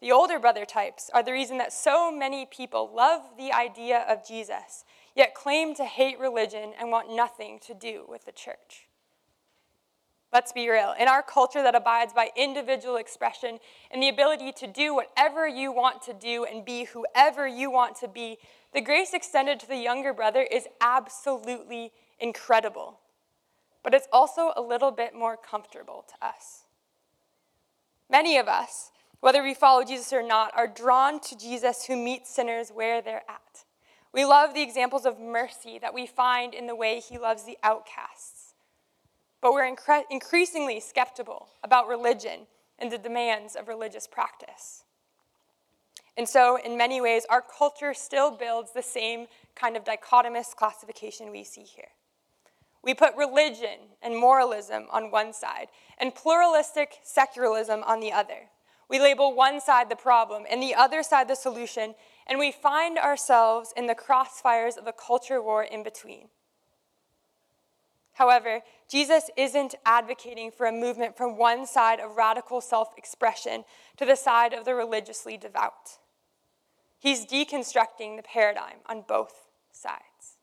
The 0.00 0.12
older 0.12 0.38
brother 0.38 0.64
types 0.64 1.10
are 1.12 1.22
the 1.22 1.32
reason 1.32 1.58
that 1.58 1.74
so 1.74 2.10
many 2.10 2.46
people 2.46 2.90
love 2.92 3.20
the 3.36 3.52
idea 3.52 4.04
of 4.08 4.26
Jesus, 4.26 4.84
yet 5.14 5.34
claim 5.34 5.74
to 5.74 5.84
hate 5.84 6.18
religion 6.18 6.72
and 6.80 6.90
want 6.90 7.14
nothing 7.14 7.60
to 7.66 7.74
do 7.74 8.06
with 8.08 8.24
the 8.24 8.32
church. 8.32 8.88
Let's 10.32 10.52
be 10.52 10.70
real. 10.70 10.94
In 10.98 11.08
our 11.08 11.22
culture 11.22 11.62
that 11.62 11.74
abides 11.74 12.14
by 12.14 12.30
individual 12.36 12.96
expression 12.96 13.58
and 13.90 14.02
the 14.02 14.08
ability 14.08 14.52
to 14.52 14.66
do 14.66 14.94
whatever 14.94 15.46
you 15.46 15.70
want 15.70 16.00
to 16.02 16.14
do 16.14 16.44
and 16.44 16.64
be 16.64 16.84
whoever 16.84 17.46
you 17.46 17.70
want 17.70 17.96
to 17.96 18.08
be, 18.08 18.38
the 18.72 18.80
grace 18.80 19.12
extended 19.12 19.60
to 19.60 19.68
the 19.68 19.76
younger 19.76 20.14
brother 20.14 20.40
is 20.40 20.66
absolutely 20.80 21.92
incredible. 22.18 22.98
But 23.82 23.92
it's 23.92 24.08
also 24.10 24.52
a 24.56 24.62
little 24.62 24.90
bit 24.90 25.14
more 25.14 25.36
comfortable 25.36 26.06
to 26.08 26.26
us. 26.26 26.62
Many 28.08 28.38
of 28.38 28.48
us, 28.48 28.90
whether 29.20 29.42
we 29.42 29.52
follow 29.52 29.84
Jesus 29.84 30.14
or 30.14 30.22
not, 30.22 30.52
are 30.56 30.66
drawn 30.66 31.20
to 31.20 31.36
Jesus 31.36 31.84
who 31.84 31.96
meets 31.96 32.34
sinners 32.34 32.70
where 32.70 33.02
they're 33.02 33.24
at. 33.28 33.64
We 34.14 34.24
love 34.24 34.54
the 34.54 34.62
examples 34.62 35.04
of 35.04 35.20
mercy 35.20 35.78
that 35.78 35.92
we 35.92 36.06
find 36.06 36.54
in 36.54 36.66
the 36.66 36.76
way 36.76 37.00
he 37.00 37.18
loves 37.18 37.44
the 37.44 37.58
outcasts 37.62 38.41
but 39.42 39.52
we're 39.52 39.70
incre- 39.70 40.04
increasingly 40.08 40.80
skeptical 40.80 41.48
about 41.62 41.88
religion 41.88 42.46
and 42.78 42.90
the 42.90 42.96
demands 42.96 43.54
of 43.54 43.68
religious 43.68 44.06
practice. 44.06 44.84
And 46.16 46.28
so, 46.28 46.56
in 46.56 46.76
many 46.76 47.00
ways, 47.00 47.26
our 47.28 47.42
culture 47.42 47.92
still 47.92 48.30
builds 48.30 48.72
the 48.72 48.82
same 48.82 49.26
kind 49.54 49.76
of 49.76 49.84
dichotomous 49.84 50.54
classification 50.54 51.30
we 51.30 51.42
see 51.42 51.62
here. 51.62 51.88
We 52.82 52.94
put 52.94 53.16
religion 53.16 53.78
and 54.02 54.16
moralism 54.16 54.86
on 54.90 55.10
one 55.10 55.32
side 55.32 55.68
and 55.98 56.14
pluralistic 56.14 56.98
secularism 57.02 57.82
on 57.84 58.00
the 58.00 58.12
other. 58.12 58.50
We 58.88 59.00
label 59.00 59.34
one 59.34 59.60
side 59.60 59.88
the 59.88 59.96
problem 59.96 60.44
and 60.50 60.62
the 60.62 60.74
other 60.74 61.02
side 61.02 61.28
the 61.28 61.34
solution, 61.34 61.94
and 62.26 62.38
we 62.38 62.52
find 62.52 62.98
ourselves 62.98 63.72
in 63.76 63.86
the 63.86 63.94
crossfires 63.94 64.76
of 64.76 64.86
a 64.86 64.92
culture 64.92 65.40
war 65.40 65.62
in 65.62 65.82
between. 65.82 66.28
However, 68.22 68.60
Jesus 68.88 69.30
isn't 69.36 69.74
advocating 69.84 70.52
for 70.52 70.66
a 70.66 70.72
movement 70.72 71.16
from 71.16 71.36
one 71.36 71.66
side 71.66 71.98
of 71.98 72.16
radical 72.16 72.60
self 72.60 72.90
expression 72.96 73.64
to 73.96 74.04
the 74.04 74.14
side 74.14 74.52
of 74.52 74.64
the 74.64 74.76
religiously 74.76 75.36
devout. 75.36 75.98
He's 77.00 77.26
deconstructing 77.26 78.16
the 78.16 78.22
paradigm 78.22 78.76
on 78.86 79.02
both 79.08 79.48
sides. 79.72 80.36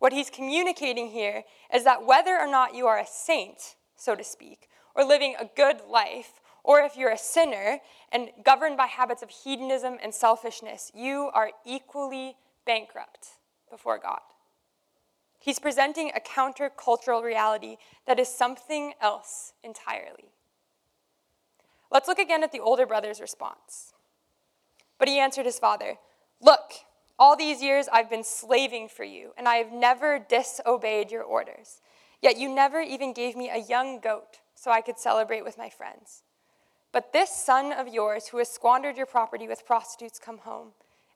What 0.00 0.12
he's 0.12 0.30
communicating 0.30 1.10
here 1.10 1.44
is 1.72 1.84
that 1.84 2.04
whether 2.04 2.36
or 2.36 2.48
not 2.48 2.74
you 2.74 2.88
are 2.88 2.98
a 2.98 3.06
saint, 3.06 3.76
so 3.94 4.16
to 4.16 4.24
speak, 4.24 4.68
or 4.96 5.04
living 5.04 5.36
a 5.38 5.48
good 5.54 5.82
life, 5.88 6.40
or 6.64 6.80
if 6.80 6.96
you're 6.96 7.12
a 7.12 7.18
sinner 7.18 7.78
and 8.10 8.30
governed 8.44 8.76
by 8.76 8.86
habits 8.86 9.22
of 9.22 9.30
hedonism 9.30 9.96
and 10.02 10.12
selfishness, 10.12 10.90
you 10.92 11.30
are 11.34 11.52
equally 11.64 12.34
bankrupt 12.66 13.28
before 13.70 13.98
God. 13.98 14.18
He's 15.38 15.58
presenting 15.58 16.10
a 16.10 16.20
countercultural 16.20 17.22
reality 17.22 17.76
that 18.06 18.18
is 18.18 18.28
something 18.28 18.92
else 19.00 19.52
entirely. 19.62 20.32
Let's 21.90 22.08
look 22.08 22.18
again 22.18 22.42
at 22.42 22.52
the 22.52 22.60
older 22.60 22.86
brother's 22.86 23.20
response. 23.20 23.92
But 24.98 25.08
he 25.08 25.18
answered 25.18 25.46
his 25.46 25.58
father, 25.58 25.94
Look, 26.40 26.72
all 27.18 27.36
these 27.36 27.62
years 27.62 27.88
I've 27.92 28.10
been 28.10 28.24
slaving 28.24 28.88
for 28.88 29.04
you, 29.04 29.32
and 29.36 29.48
I 29.48 29.56
have 29.56 29.72
never 29.72 30.18
disobeyed 30.18 31.10
your 31.10 31.22
orders. 31.22 31.80
Yet 32.20 32.36
you 32.36 32.48
never 32.48 32.80
even 32.80 33.12
gave 33.12 33.36
me 33.36 33.48
a 33.48 33.58
young 33.58 34.00
goat 34.00 34.40
so 34.54 34.70
I 34.70 34.80
could 34.80 34.98
celebrate 34.98 35.44
with 35.44 35.56
my 35.56 35.70
friends. 35.70 36.22
But 36.92 37.12
this 37.12 37.30
son 37.30 37.72
of 37.72 37.88
yours 37.88 38.28
who 38.28 38.38
has 38.38 38.48
squandered 38.48 38.96
your 38.96 39.06
property 39.06 39.46
with 39.46 39.66
prostitutes 39.66 40.18
come 40.18 40.38
home, 40.38 40.68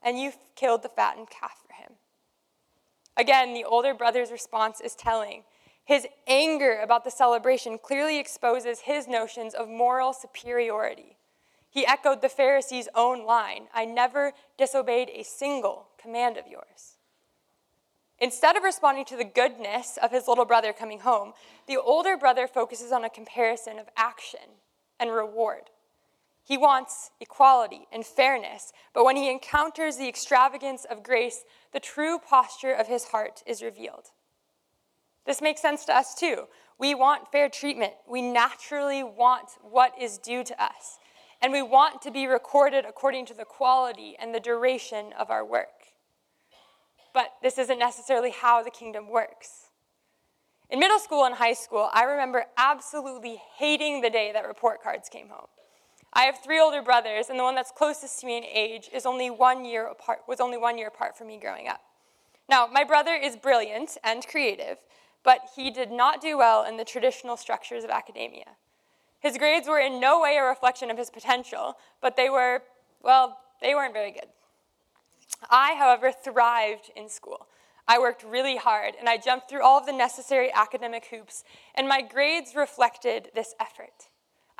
and 0.02 0.18
you've 0.18 0.38
killed 0.54 0.82
the 0.82 0.88
fattened 0.88 1.30
calf 1.30 1.62
for 1.66 1.74
him. 1.74 1.92
Again, 3.16 3.54
the 3.54 3.64
older 3.64 3.94
brother's 3.94 4.30
response 4.30 4.80
is 4.80 4.94
telling. 4.94 5.44
His 5.84 6.06
anger 6.26 6.80
about 6.80 7.04
the 7.04 7.10
celebration 7.10 7.78
clearly 7.78 8.18
exposes 8.18 8.80
his 8.80 9.08
notions 9.08 9.54
of 9.54 9.68
moral 9.68 10.12
superiority. 10.12 11.16
He 11.68 11.86
echoed 11.86 12.20
the 12.22 12.28
Pharisees' 12.28 12.88
own 12.94 13.24
line 13.24 13.68
I 13.74 13.84
never 13.84 14.32
disobeyed 14.58 15.10
a 15.10 15.24
single 15.24 15.88
command 15.98 16.36
of 16.36 16.46
yours. 16.46 16.96
Instead 18.18 18.56
of 18.56 18.62
responding 18.62 19.04
to 19.06 19.16
the 19.16 19.24
goodness 19.24 19.98
of 20.00 20.12
his 20.12 20.28
little 20.28 20.44
brother 20.44 20.72
coming 20.72 21.00
home, 21.00 21.32
the 21.66 21.76
older 21.76 22.16
brother 22.16 22.46
focuses 22.46 22.92
on 22.92 23.04
a 23.04 23.10
comparison 23.10 23.80
of 23.80 23.88
action 23.96 24.60
and 25.00 25.10
reward. 25.10 25.70
He 26.44 26.58
wants 26.58 27.10
equality 27.20 27.86
and 27.92 28.04
fairness, 28.04 28.72
but 28.92 29.04
when 29.04 29.16
he 29.16 29.30
encounters 29.30 29.96
the 29.96 30.08
extravagance 30.08 30.84
of 30.84 31.02
grace, 31.02 31.44
the 31.72 31.80
true 31.80 32.18
posture 32.18 32.72
of 32.72 32.88
his 32.88 33.04
heart 33.04 33.42
is 33.46 33.62
revealed. 33.62 34.10
This 35.24 35.40
makes 35.40 35.62
sense 35.62 35.84
to 35.84 35.94
us 35.94 36.14
too. 36.14 36.48
We 36.78 36.94
want 36.94 37.30
fair 37.30 37.48
treatment. 37.48 37.92
We 38.08 38.22
naturally 38.22 39.04
want 39.04 39.50
what 39.62 39.92
is 40.00 40.18
due 40.18 40.42
to 40.42 40.62
us. 40.62 40.98
And 41.40 41.52
we 41.52 41.62
want 41.62 42.02
to 42.02 42.10
be 42.10 42.26
recorded 42.26 42.84
according 42.84 43.26
to 43.26 43.34
the 43.34 43.44
quality 43.44 44.16
and 44.18 44.34
the 44.34 44.40
duration 44.40 45.12
of 45.18 45.30
our 45.30 45.44
work. 45.44 45.68
But 47.14 47.34
this 47.42 47.58
isn't 47.58 47.78
necessarily 47.78 48.30
how 48.30 48.62
the 48.62 48.70
kingdom 48.70 49.08
works. 49.10 49.70
In 50.70 50.80
middle 50.80 50.98
school 50.98 51.24
and 51.24 51.34
high 51.34 51.52
school, 51.52 51.90
I 51.92 52.04
remember 52.04 52.46
absolutely 52.56 53.40
hating 53.58 54.00
the 54.00 54.10
day 54.10 54.32
that 54.32 54.46
report 54.46 54.82
cards 54.82 55.08
came 55.08 55.28
home. 55.28 55.46
I 56.14 56.24
have 56.24 56.42
three 56.42 56.60
older 56.60 56.82
brothers, 56.82 57.30
and 57.30 57.38
the 57.38 57.42
one 57.42 57.54
that's 57.54 57.72
closest 57.72 58.20
to 58.20 58.26
me 58.26 58.36
in 58.36 58.44
age 58.44 58.90
is 58.92 59.06
only 59.06 59.30
one 59.30 59.64
year 59.64 59.86
apart, 59.86 60.20
was 60.28 60.40
only 60.40 60.58
one 60.58 60.76
year 60.76 60.88
apart 60.88 61.16
from 61.16 61.28
me 61.28 61.38
growing 61.38 61.68
up. 61.68 61.80
Now, 62.48 62.66
my 62.66 62.84
brother 62.84 63.14
is 63.14 63.36
brilliant 63.36 63.96
and 64.04 64.26
creative, 64.26 64.76
but 65.24 65.40
he 65.56 65.70
did 65.70 65.90
not 65.90 66.20
do 66.20 66.36
well 66.36 66.64
in 66.64 66.76
the 66.76 66.84
traditional 66.84 67.36
structures 67.36 67.82
of 67.82 67.90
academia. 67.90 68.56
His 69.20 69.38
grades 69.38 69.68
were 69.68 69.78
in 69.78 70.00
no 70.00 70.20
way 70.20 70.36
a 70.36 70.44
reflection 70.44 70.90
of 70.90 70.98
his 70.98 71.08
potential, 71.08 71.76
but 72.02 72.16
they 72.16 72.28
were, 72.28 72.62
well, 73.02 73.38
they 73.62 73.74
weren't 73.74 73.94
very 73.94 74.10
good. 74.10 74.28
I, 75.48 75.76
however, 75.76 76.12
thrived 76.12 76.90
in 76.94 77.08
school. 77.08 77.46
I 77.88 77.98
worked 77.98 78.22
really 78.22 78.56
hard, 78.56 78.94
and 78.98 79.08
I 79.08 79.16
jumped 79.16 79.48
through 79.48 79.62
all 79.62 79.78
of 79.78 79.86
the 79.86 79.92
necessary 79.92 80.52
academic 80.52 81.06
hoops, 81.06 81.42
and 81.74 81.88
my 81.88 82.02
grades 82.02 82.54
reflected 82.54 83.30
this 83.34 83.54
effort. 83.58 84.08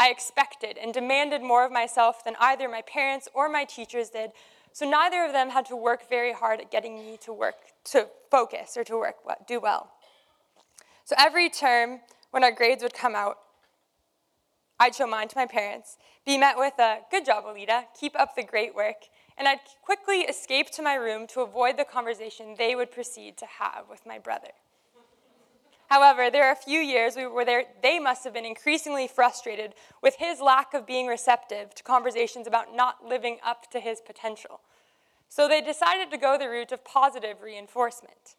I 0.02 0.09
expected 0.09 0.78
and 0.78 0.92
demanded 0.92 1.42
more 1.42 1.64
of 1.64 1.71
myself 1.71 2.25
than 2.25 2.35
either 2.40 2.68
my 2.68 2.82
parents 2.82 3.28
or 3.32 3.49
my 3.49 3.62
teachers 3.62 4.11
did, 4.11 4.32
so 4.73 4.85
neither 4.85 5.25
of 5.25 5.32
them 5.32 5.50
had 5.50 5.64
to 5.66 5.76
work 5.76 6.09
very 6.09 6.32
hard 6.32 6.59
at 6.59 6.73
getting 6.73 6.97
me 6.97 7.18
to 7.18 7.32
work, 7.32 7.54
to 7.85 8.09
focus 8.28 8.76
or 8.76 8.82
to 8.82 8.97
work, 8.97 9.14
do 9.47 9.61
well. 9.61 9.92
So 11.04 11.14
every 11.16 11.49
term, 11.49 12.00
when 12.32 12.42
our 12.42 12.50
grades 12.50 12.82
would 12.82 12.94
come 12.94 13.14
out, 13.14 13.38
I'd 14.80 14.97
show 14.97 15.06
mine 15.06 15.28
to 15.28 15.37
my 15.38 15.47
parents, 15.47 15.99
be 16.26 16.37
met 16.37 16.59
with 16.59 16.80
a 16.80 17.02
good 17.12 17.25
job, 17.25 17.44
Alita, 17.44 17.85
keep 17.99 18.18
up 18.18 18.35
the 18.35 18.42
great 18.42 18.75
work, 18.75 19.04
and 19.38 19.47
I'd 19.47 19.61
quickly 19.85 20.23
escape 20.23 20.71
to 20.71 20.82
my 20.82 20.94
room 20.94 21.28
to 21.28 21.42
avoid 21.42 21.76
the 21.76 21.85
conversation 21.85 22.56
they 22.59 22.75
would 22.75 22.90
proceed 22.90 23.37
to 23.37 23.47
have 23.61 23.85
with 23.88 24.04
my 24.04 24.18
brother. 24.18 24.50
However, 25.92 26.30
there 26.30 26.49
are 26.49 26.52
a 26.52 26.56
few 26.56 26.80
years 26.80 27.16
where 27.16 27.66
they 27.82 27.99
must 27.99 28.25
have 28.25 28.32
been 28.32 28.46
increasingly 28.46 29.06
frustrated 29.06 29.75
with 30.02 30.14
his 30.16 30.40
lack 30.40 30.72
of 30.72 30.87
being 30.87 31.06
receptive 31.06 31.75
to 31.75 31.82
conversations 31.82 32.46
about 32.46 32.75
not 32.75 33.06
living 33.06 33.37
up 33.44 33.70
to 33.72 33.78
his 33.78 34.00
potential. 34.00 34.61
So 35.28 35.46
they 35.46 35.61
decided 35.61 36.11
to 36.11 36.16
go 36.16 36.38
the 36.38 36.49
route 36.49 36.72
of 36.72 36.82
positive 36.82 37.42
reinforcement. 37.42 38.37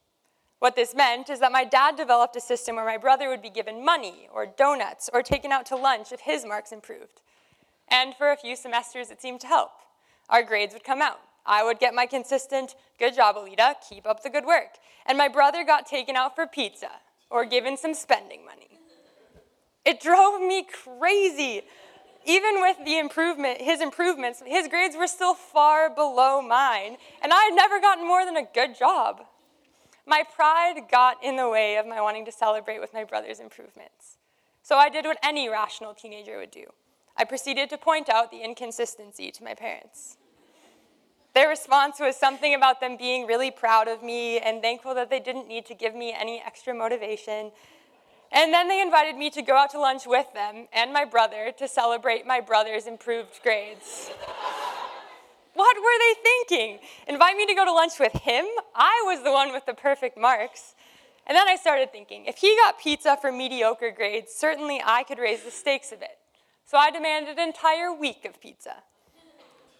What 0.57 0.75
this 0.75 0.95
meant 0.95 1.29
is 1.29 1.41
that 1.41 1.51
my 1.51 1.63
dad 1.63 1.95
developed 1.95 2.35
a 2.35 2.41
system 2.41 2.75
where 2.75 2.87
my 2.87 2.97
brother 2.97 3.29
would 3.29 3.43
be 3.43 3.51
given 3.51 3.85
money 3.85 4.27
or 4.33 4.47
donuts 4.47 5.07
or 5.13 5.21
taken 5.21 5.51
out 5.51 5.67
to 5.67 5.75
lunch 5.75 6.11
if 6.11 6.21
his 6.21 6.43
marks 6.43 6.71
improved. 6.71 7.21
And 7.87 8.15
for 8.15 8.31
a 8.31 8.35
few 8.35 8.55
semesters, 8.55 9.11
it 9.11 9.21
seemed 9.21 9.41
to 9.41 9.47
help. 9.47 9.73
Our 10.27 10.41
grades 10.41 10.73
would 10.73 10.83
come 10.83 11.03
out. 11.03 11.19
I 11.45 11.63
would 11.63 11.77
get 11.77 11.93
my 11.93 12.07
consistent, 12.07 12.73
good 12.97 13.13
job, 13.13 13.35
Alita, 13.35 13.75
keep 13.87 14.07
up 14.07 14.23
the 14.23 14.31
good 14.31 14.45
work. 14.45 14.79
And 15.05 15.19
my 15.19 15.27
brother 15.27 15.63
got 15.63 15.85
taken 15.85 16.15
out 16.15 16.33
for 16.33 16.47
pizza 16.47 16.89
or 17.33 17.45
given 17.45 17.75
some 17.75 17.95
spending 17.95 18.45
money. 18.45 18.79
It 19.83 19.99
drove 19.99 20.39
me 20.39 20.65
crazy. 20.71 21.63
Even 22.25 22.61
with 22.61 22.77
the 22.85 22.99
improvement, 22.99 23.59
his 23.59 23.81
improvements, 23.81 24.43
his 24.45 24.67
grades 24.67 24.95
were 24.95 25.07
still 25.07 25.33
far 25.33 25.89
below 25.89 26.41
mine, 26.41 26.95
and 27.21 27.33
I 27.33 27.45
had 27.45 27.55
never 27.55 27.81
gotten 27.81 28.07
more 28.07 28.23
than 28.23 28.37
a 28.37 28.45
good 28.53 28.77
job. 28.77 29.25
My 30.05 30.23
pride 30.35 30.83
got 30.91 31.21
in 31.23 31.35
the 31.35 31.49
way 31.49 31.75
of 31.77 31.87
my 31.87 31.99
wanting 31.99 32.23
to 32.25 32.31
celebrate 32.31 32.79
with 32.79 32.93
my 32.93 33.03
brother's 33.03 33.39
improvements. 33.39 34.17
So 34.61 34.75
I 34.75 34.89
did 34.89 35.03
what 35.03 35.17
any 35.23 35.49
rational 35.49 35.95
teenager 35.95 36.37
would 36.37 36.51
do. 36.51 36.67
I 37.17 37.23
proceeded 37.23 37.69
to 37.71 37.77
point 37.77 38.09
out 38.09 38.29
the 38.29 38.43
inconsistency 38.43 39.31
to 39.31 39.43
my 39.43 39.55
parents. 39.55 40.17
Their 41.33 41.49
response 41.49 41.99
was 41.99 42.15
something 42.15 42.53
about 42.53 42.79
them 42.79 42.95
being 42.95 43.25
really 43.25 43.49
proud 43.49 43.87
of 43.87 44.03
me 44.03 44.37
and 44.37 44.61
thankful 44.61 44.93
that 44.93 45.09
they 45.09 45.19
didn't 45.19 45.47
need 45.47 45.65
to 45.65 45.73
give 45.73 45.95
me 45.95 46.13
any 46.13 46.41
extra 46.45 46.75
motivation. 46.75 47.51
And 48.31 48.53
then 48.53 48.67
they 48.67 48.81
invited 48.81 49.15
me 49.15 49.31
to 49.31 49.41
go 49.41 49.55
out 49.55 49.71
to 49.71 49.79
lunch 49.79 50.03
with 50.05 50.31
them 50.33 50.67
and 50.71 50.93
my 50.93 51.05
brother 51.05 51.51
to 51.57 51.67
celebrate 51.67 52.27
my 52.27 52.39
brother's 52.39 52.85
improved 52.85 53.39
grades. 53.41 54.11
what 55.55 55.75
were 55.77 55.99
they 55.99 56.21
thinking? 56.21 56.79
Invite 57.07 57.35
me 57.35 57.47
to 57.47 57.55
go 57.55 57.65
to 57.65 57.71
lunch 57.71 57.93
with 57.99 58.13
him? 58.13 58.45
I 58.75 59.03
was 59.05 59.23
the 59.23 59.31
one 59.31 59.53
with 59.53 59.65
the 59.65 59.73
perfect 59.73 60.19
marks. 60.19 60.75
And 61.25 61.35
then 61.35 61.47
I 61.47 61.55
started 61.55 61.91
thinking 61.91 62.25
if 62.25 62.37
he 62.37 62.55
got 62.57 62.79
pizza 62.79 63.17
for 63.19 63.31
mediocre 63.31 63.91
grades, 63.91 64.33
certainly 64.33 64.81
I 64.85 65.01
could 65.03 65.17
raise 65.17 65.41
the 65.43 65.51
stakes 65.51 65.91
a 65.91 65.95
bit. 65.95 66.17
So 66.65 66.77
I 66.77 66.91
demanded 66.91 67.39
an 67.39 67.47
entire 67.47 67.91
week 67.91 68.23
of 68.25 68.39
pizza. 68.39 68.83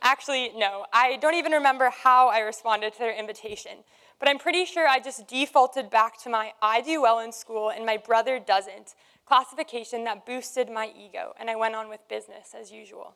Actually, 0.05 0.51
no, 0.53 0.86
I 0.91 1.15
don't 1.15 1.36
even 1.36 1.53
remember 1.53 1.89
how 1.89 2.27
I 2.27 2.39
responded 2.39 2.91
to 2.93 3.00
their 3.00 3.17
invitation, 3.17 3.72
but 4.19 4.27
I'm 4.27 4.38
pretty 4.38 4.65
sure 4.65 4.86
I 4.86 5.00
just 5.00 5.27
defaulted 5.29 5.89
back 5.89 6.22
to 6.24 6.29
my 6.29 6.51
I 6.62 6.81
do 6.81 7.01
well 7.01 7.19
in 7.19 7.31
school 7.31 7.69
and 7.69 7.86
my 7.86 7.95
brother 7.95 8.38
doesn't 8.38 8.95
classification 9.25 10.03
that 10.03 10.25
boosted 10.25 10.69
my 10.69 10.91
ego, 10.93 11.33
and 11.39 11.50
I 11.50 11.55
went 11.55 11.75
on 11.75 11.88
with 11.88 12.05
business 12.10 12.53
as 12.53 12.69
usual. 12.69 13.15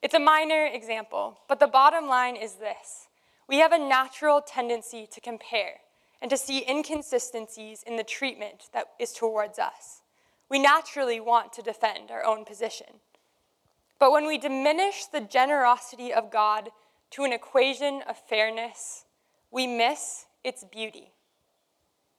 It's 0.00 0.14
a 0.14 0.18
minor 0.18 0.64
example, 0.66 1.38
but 1.48 1.60
the 1.60 1.66
bottom 1.66 2.06
line 2.08 2.36
is 2.36 2.54
this 2.54 3.08
we 3.46 3.58
have 3.58 3.72
a 3.72 3.78
natural 3.78 4.40
tendency 4.40 5.06
to 5.12 5.20
compare 5.20 5.80
and 6.22 6.30
to 6.30 6.38
see 6.38 6.66
inconsistencies 6.66 7.82
in 7.86 7.96
the 7.96 8.04
treatment 8.04 8.70
that 8.72 8.86
is 8.98 9.12
towards 9.12 9.58
us. 9.58 10.00
We 10.48 10.58
naturally 10.58 11.20
want 11.20 11.52
to 11.54 11.62
defend 11.62 12.10
our 12.10 12.24
own 12.24 12.46
position. 12.46 13.00
But 13.98 14.12
when 14.12 14.26
we 14.26 14.38
diminish 14.38 15.06
the 15.06 15.20
generosity 15.20 16.12
of 16.12 16.30
God 16.30 16.70
to 17.10 17.24
an 17.24 17.32
equation 17.32 18.02
of 18.08 18.16
fairness, 18.16 19.04
we 19.50 19.66
miss 19.66 20.26
its 20.42 20.64
beauty. 20.64 21.12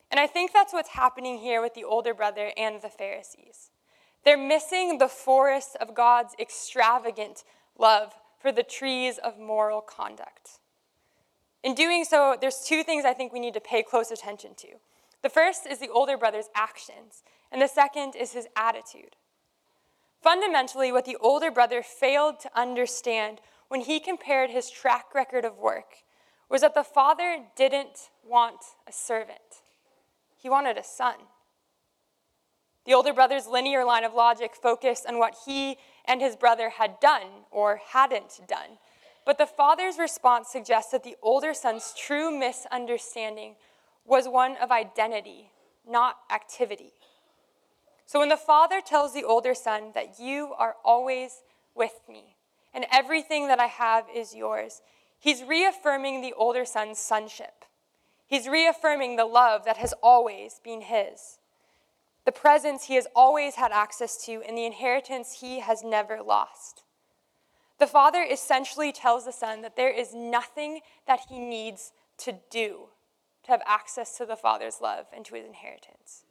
And 0.09 0.19
I 0.19 0.27
think 0.27 0.53
that's 0.53 0.73
what's 0.73 0.89
happening 0.89 1.39
here 1.39 1.61
with 1.61 1.73
the 1.73 1.83
older 1.83 2.13
brother 2.13 2.51
and 2.55 2.81
the 2.81 2.89
Pharisees. 2.89 3.71
They're 4.23 4.37
missing 4.37 4.97
the 4.97 5.07
forest 5.07 5.75
of 5.79 5.93
God's 5.93 6.33
extravagant 6.39 7.43
love 7.77 8.13
for 8.39 8.51
the 8.51 8.63
trees 8.63 9.17
of 9.17 9.37
moral 9.37 9.81
conduct. 9.81 10.59
In 11.63 11.75
doing 11.75 12.05
so, 12.05 12.37
there's 12.39 12.63
two 12.65 12.83
things 12.83 13.05
I 13.05 13.13
think 13.13 13.33
we 13.33 13.39
need 13.39 13.55
to 13.55 13.59
pay 13.59 13.83
close 13.83 14.11
attention 14.11 14.55
to. 14.57 14.67
The 15.23 15.29
first 15.29 15.65
is 15.65 15.79
the 15.79 15.89
older 15.89 16.17
brother's 16.17 16.49
actions, 16.55 17.23
and 17.51 17.61
the 17.61 17.67
second 17.67 18.15
is 18.15 18.33
his 18.33 18.47
attitude. 18.55 19.15
Fundamentally, 20.25 20.91
what 20.91 21.05
the 21.05 21.17
older 21.21 21.51
brother 21.51 21.83
failed 21.83 22.39
to 22.39 22.49
understand 22.59 23.41
when 23.67 23.81
he 23.81 23.99
compared 23.99 24.49
his 24.49 24.71
track 24.71 25.13
record 25.13 25.45
of 25.45 25.59
work 25.59 25.97
was 26.49 26.61
that 26.61 26.73
the 26.73 26.83
father 26.83 27.45
didn't 27.55 28.09
want 28.27 28.57
a 28.87 28.91
servant, 28.91 29.61
he 30.35 30.49
wanted 30.49 30.79
a 30.79 30.83
son. 30.83 31.13
The 32.87 32.95
older 32.95 33.13
brother's 33.13 33.45
linear 33.45 33.85
line 33.85 34.03
of 34.03 34.15
logic 34.15 34.55
focused 34.55 35.05
on 35.05 35.19
what 35.19 35.35
he 35.45 35.77
and 36.05 36.21
his 36.21 36.35
brother 36.35 36.71
had 36.71 36.99
done 36.99 37.45
or 37.51 37.79
hadn't 37.91 38.41
done. 38.47 38.79
But 39.27 39.37
the 39.37 39.45
father's 39.45 39.99
response 39.99 40.49
suggests 40.49 40.91
that 40.91 41.03
the 41.03 41.17
older 41.21 41.53
son's 41.53 41.93
true 41.95 42.35
misunderstanding 42.35 43.57
was 44.05 44.27
one 44.27 44.57
of 44.57 44.71
identity, 44.71 45.51
not 45.87 46.17
activity. 46.31 46.93
So 48.05 48.19
when 48.19 48.29
the 48.29 48.37
father 48.37 48.81
tells 48.81 49.13
the 49.13 49.23
older 49.23 49.55
son 49.55 49.91
that 49.95 50.19
you 50.19 50.53
are 50.57 50.75
always 50.83 51.41
with 51.73 52.01
me 52.07 52.35
and 52.73 52.85
everything 52.91 53.47
that 53.47 53.59
I 53.59 53.67
have 53.67 54.05
is 54.13 54.35
yours, 54.35 54.81
he's 55.19 55.43
reaffirming 55.43 56.21
the 56.21 56.33
older 56.33 56.65
son's 56.65 56.99
sonship. 56.99 57.65
He's 58.27 58.47
reaffirming 58.47 59.15
the 59.15 59.25
love 59.25 59.65
that 59.65 59.77
has 59.77 59.93
always 60.01 60.59
been 60.63 60.81
his, 60.81 61.39
the 62.25 62.31
presence 62.31 62.85
he 62.85 62.95
has 62.95 63.07
always 63.15 63.55
had 63.55 63.71
access 63.71 64.23
to, 64.25 64.41
and 64.47 64.57
the 64.57 64.65
inheritance 64.65 65.41
he 65.41 65.59
has 65.59 65.83
never 65.83 66.21
lost. 66.23 66.83
The 67.77 67.87
father 67.87 68.23
essentially 68.23 68.91
tells 68.91 69.25
the 69.25 69.31
son 69.31 69.61
that 69.61 69.75
there 69.75 69.91
is 69.91 70.13
nothing 70.13 70.79
that 71.07 71.21
he 71.29 71.39
needs 71.39 71.91
to 72.19 72.39
do 72.49 72.87
to 73.43 73.51
have 73.51 73.61
access 73.67 74.17
to 74.17 74.25
the 74.25 74.35
father's 74.35 74.81
love 74.81 75.05
and 75.15 75.23
to 75.25 75.35
his 75.35 75.45
inheritance. 75.45 76.24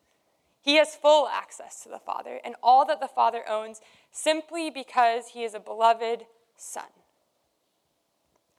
He 0.65 0.77
has 0.77 0.97
full 0.97 1.29
access 1.29 1.83
to 1.83 1.91
the 1.91 1.99
father 1.99 2.41
and 2.43 2.55
all 2.63 2.87
that 2.87 2.99
the 2.99 3.07
father 3.07 3.47
owns 3.47 3.83
simply 4.11 4.71
because 4.71 5.29
he 5.35 5.45
is 5.45 5.53
a 5.53 5.61
beloved 5.61 6.25
son. 6.57 6.87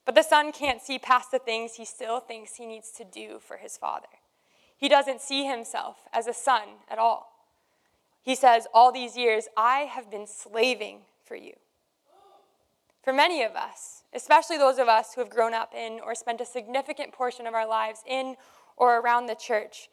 But 0.05 0.13
the 0.13 0.21
son 0.21 0.51
can't 0.51 0.83
see 0.83 0.99
past 0.99 1.31
the 1.31 1.39
things 1.39 1.75
he 1.75 1.85
still 1.85 2.19
thinks 2.19 2.57
he 2.57 2.67
needs 2.67 2.91
to 2.91 3.03
do 3.03 3.39
for 3.39 3.57
his 3.57 3.75
father. 3.75 4.05
He 4.77 4.87
doesn't 4.87 5.19
see 5.19 5.45
himself 5.45 5.97
as 6.13 6.27
a 6.27 6.33
son 6.33 6.67
at 6.91 6.99
all. 6.99 7.31
He 8.21 8.35
says, 8.35 8.67
All 8.71 8.91
these 8.91 9.17
years, 9.17 9.47
I 9.57 9.79
have 9.79 10.11
been 10.11 10.27
slaving 10.27 10.99
for 11.23 11.35
you. 11.35 11.53
For 13.01 13.13
many 13.13 13.41
of 13.41 13.55
us, 13.55 14.03
especially 14.13 14.59
those 14.59 14.77
of 14.77 14.87
us 14.87 15.15
who 15.15 15.21
have 15.21 15.29
grown 15.31 15.55
up 15.55 15.73
in 15.73 15.99
or 16.05 16.13
spent 16.13 16.39
a 16.39 16.45
significant 16.45 17.13
portion 17.13 17.47
of 17.47 17.55
our 17.55 17.67
lives 17.67 18.01
in 18.05 18.35
or 18.77 18.99
around 18.99 19.25
the 19.25 19.35
church, 19.35 19.89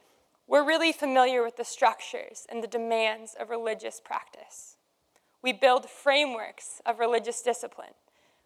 we're 0.47 0.67
really 0.67 0.93
familiar 0.93 1.43
with 1.43 1.57
the 1.57 1.65
structures 1.65 2.47
and 2.49 2.63
the 2.63 2.69
demands 2.69 3.35
of 3.39 3.51
religious 3.51 4.01
practice. 4.05 4.77
We 5.43 5.53
build 5.53 5.89
frameworks 5.89 6.81
of 6.87 6.99
religious 6.99 7.43
discipline. 7.43 7.95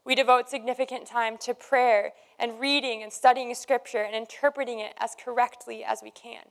We 0.04 0.14
devote 0.14 0.48
significant 0.48 1.06
time 1.06 1.36
to 1.38 1.52
prayer 1.52 2.12
and 2.38 2.60
reading 2.60 3.02
and 3.02 3.12
studying 3.12 3.54
scripture 3.54 4.02
and 4.02 4.14
interpreting 4.14 4.78
it 4.78 4.94
as 4.98 5.16
correctly 5.22 5.82
as 5.84 6.00
we 6.02 6.10
can. 6.10 6.44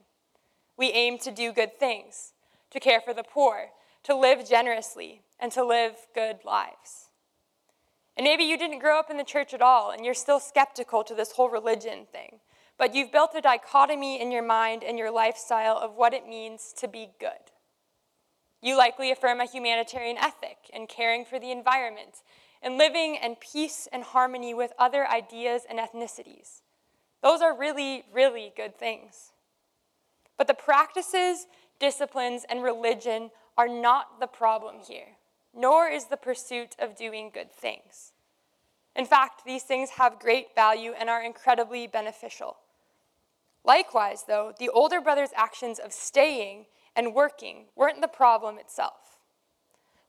We 0.76 0.92
aim 0.92 1.18
to 1.20 1.30
do 1.30 1.52
good 1.52 1.78
things, 1.78 2.32
to 2.70 2.80
care 2.80 3.00
for 3.00 3.14
the 3.14 3.22
poor, 3.22 3.70
to 4.04 4.14
live 4.14 4.48
generously, 4.48 5.22
and 5.40 5.50
to 5.52 5.64
live 5.64 5.94
good 6.14 6.38
lives. 6.44 7.08
And 8.16 8.24
maybe 8.24 8.44
you 8.44 8.56
didn't 8.58 8.78
grow 8.78 8.98
up 8.98 9.10
in 9.10 9.16
the 9.16 9.24
church 9.24 9.52
at 9.52 9.62
all 9.62 9.90
and 9.90 10.04
you're 10.04 10.14
still 10.14 10.40
skeptical 10.40 11.04
to 11.04 11.14
this 11.14 11.32
whole 11.32 11.50
religion 11.50 12.06
thing. 12.10 12.40
But 12.78 12.94
you've 12.94 13.12
built 13.12 13.34
a 13.34 13.40
dichotomy 13.40 14.20
in 14.20 14.30
your 14.30 14.42
mind 14.42 14.84
and 14.84 14.98
your 14.98 15.10
lifestyle 15.10 15.76
of 15.76 15.94
what 15.94 16.12
it 16.12 16.28
means 16.28 16.74
to 16.78 16.88
be 16.88 17.10
good. 17.18 17.52
You 18.62 18.76
likely 18.76 19.10
affirm 19.10 19.40
a 19.40 19.46
humanitarian 19.46 20.18
ethic 20.18 20.58
and 20.72 20.88
caring 20.88 21.24
for 21.24 21.38
the 21.38 21.50
environment 21.50 22.22
and 22.62 22.78
living 22.78 23.16
in 23.16 23.36
peace 23.36 23.88
and 23.92 24.02
harmony 24.02 24.54
with 24.54 24.72
other 24.78 25.06
ideas 25.08 25.62
and 25.68 25.78
ethnicities. 25.78 26.62
Those 27.22 27.40
are 27.40 27.56
really, 27.56 28.04
really 28.12 28.52
good 28.56 28.76
things. 28.76 29.32
But 30.36 30.46
the 30.46 30.54
practices, 30.54 31.46
disciplines, 31.78 32.44
and 32.48 32.62
religion 32.62 33.30
are 33.56 33.68
not 33.68 34.20
the 34.20 34.26
problem 34.26 34.76
here 34.86 35.16
nor 35.56 35.88
is 35.88 36.06
the 36.06 36.16
pursuit 36.16 36.76
of 36.78 36.96
doing 36.96 37.30
good 37.32 37.50
things. 37.50 38.12
In 38.94 39.06
fact, 39.06 39.44
these 39.44 39.62
things 39.62 39.90
have 39.90 40.20
great 40.20 40.54
value 40.54 40.92
and 40.98 41.08
are 41.08 41.22
incredibly 41.22 41.86
beneficial. 41.86 42.58
Likewise, 43.66 44.24
though, 44.28 44.52
the 44.58 44.68
older 44.68 45.00
brother's 45.00 45.32
actions 45.34 45.78
of 45.80 45.92
staying 45.92 46.66
and 46.94 47.12
working 47.12 47.66
weren't 47.74 48.00
the 48.00 48.08
problem 48.08 48.58
itself. 48.58 49.18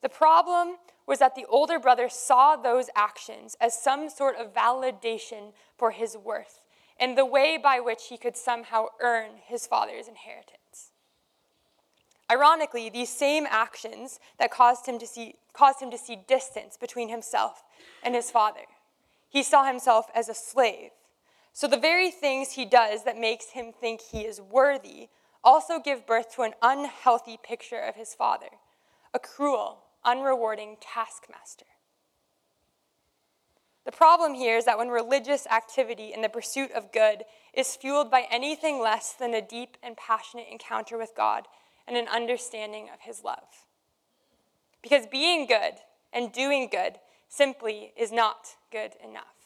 The 0.01 0.09
problem 0.09 0.77
was 1.07 1.19
that 1.19 1.33
the 1.35 1.45
older 1.49 1.79
brother 1.79 2.07
saw 2.07 2.55
those 2.55 2.89
actions 2.95 3.57
as 3.59 3.81
some 3.81 4.09
sort 4.09 4.35
of 4.35 4.53
validation 4.53 5.53
for 5.75 5.91
his 5.91 6.15
worth 6.15 6.61
and 6.99 7.17
the 7.17 7.25
way 7.25 7.57
by 7.57 7.79
which 7.79 8.07
he 8.09 8.17
could 8.17 8.37
somehow 8.37 8.85
earn 9.01 9.31
his 9.43 9.65
father's 9.65 10.07
inheritance. 10.07 10.91
Ironically, 12.29 12.89
these 12.89 13.09
same 13.09 13.47
actions 13.49 14.19
that 14.37 14.51
caused 14.51 14.85
him 14.85 14.99
to 14.99 15.07
see, 15.07 15.35
caused 15.53 15.81
him 15.81 15.89
to 15.91 15.97
see 15.97 16.17
distance 16.27 16.77
between 16.77 17.09
himself 17.09 17.63
and 18.03 18.13
his 18.13 18.29
father. 18.29 18.65
He 19.29 19.43
saw 19.43 19.65
himself 19.65 20.07
as 20.13 20.29
a 20.29 20.33
slave. 20.33 20.91
So 21.57 21.65
the 21.65 21.75
very 21.75 22.11
things 22.11 22.51
he 22.51 22.65
does 22.65 23.03
that 23.05 23.17
makes 23.17 23.49
him 23.49 23.73
think 23.73 23.99
he 23.99 24.27
is 24.27 24.39
worthy 24.39 25.07
also 25.43 25.79
give 25.79 26.05
birth 26.05 26.35
to 26.35 26.43
an 26.43 26.53
unhealthy 26.61 27.35
picture 27.41 27.79
of 27.79 27.95
his 27.95 28.13
father, 28.13 28.49
a 29.11 29.17
cruel, 29.17 29.79
unrewarding 30.05 30.77
taskmaster. 30.79 31.65
The 33.85 33.91
problem 33.91 34.35
here 34.35 34.55
is 34.55 34.65
that 34.65 34.77
when 34.77 34.89
religious 34.89 35.47
activity 35.47 36.13
in 36.13 36.21
the 36.21 36.29
pursuit 36.29 36.71
of 36.73 36.91
good 36.91 37.23
is 37.55 37.75
fueled 37.75 38.11
by 38.11 38.27
anything 38.29 38.79
less 38.79 39.13
than 39.13 39.33
a 39.33 39.41
deep 39.41 39.77
and 39.81 39.97
passionate 39.97 40.45
encounter 40.51 40.95
with 40.95 41.13
God, 41.17 41.47
and 41.87 41.97
an 41.97 42.07
understanding 42.07 42.87
of 42.93 42.99
his 43.01 43.23
love. 43.23 43.65
Because 44.83 45.07
being 45.07 45.47
good 45.47 45.73
and 46.13 46.31
doing 46.31 46.69
good 46.71 46.99
simply 47.27 47.93
is 47.97 48.11
not 48.11 48.57
good 48.71 48.91
enough. 49.03 49.37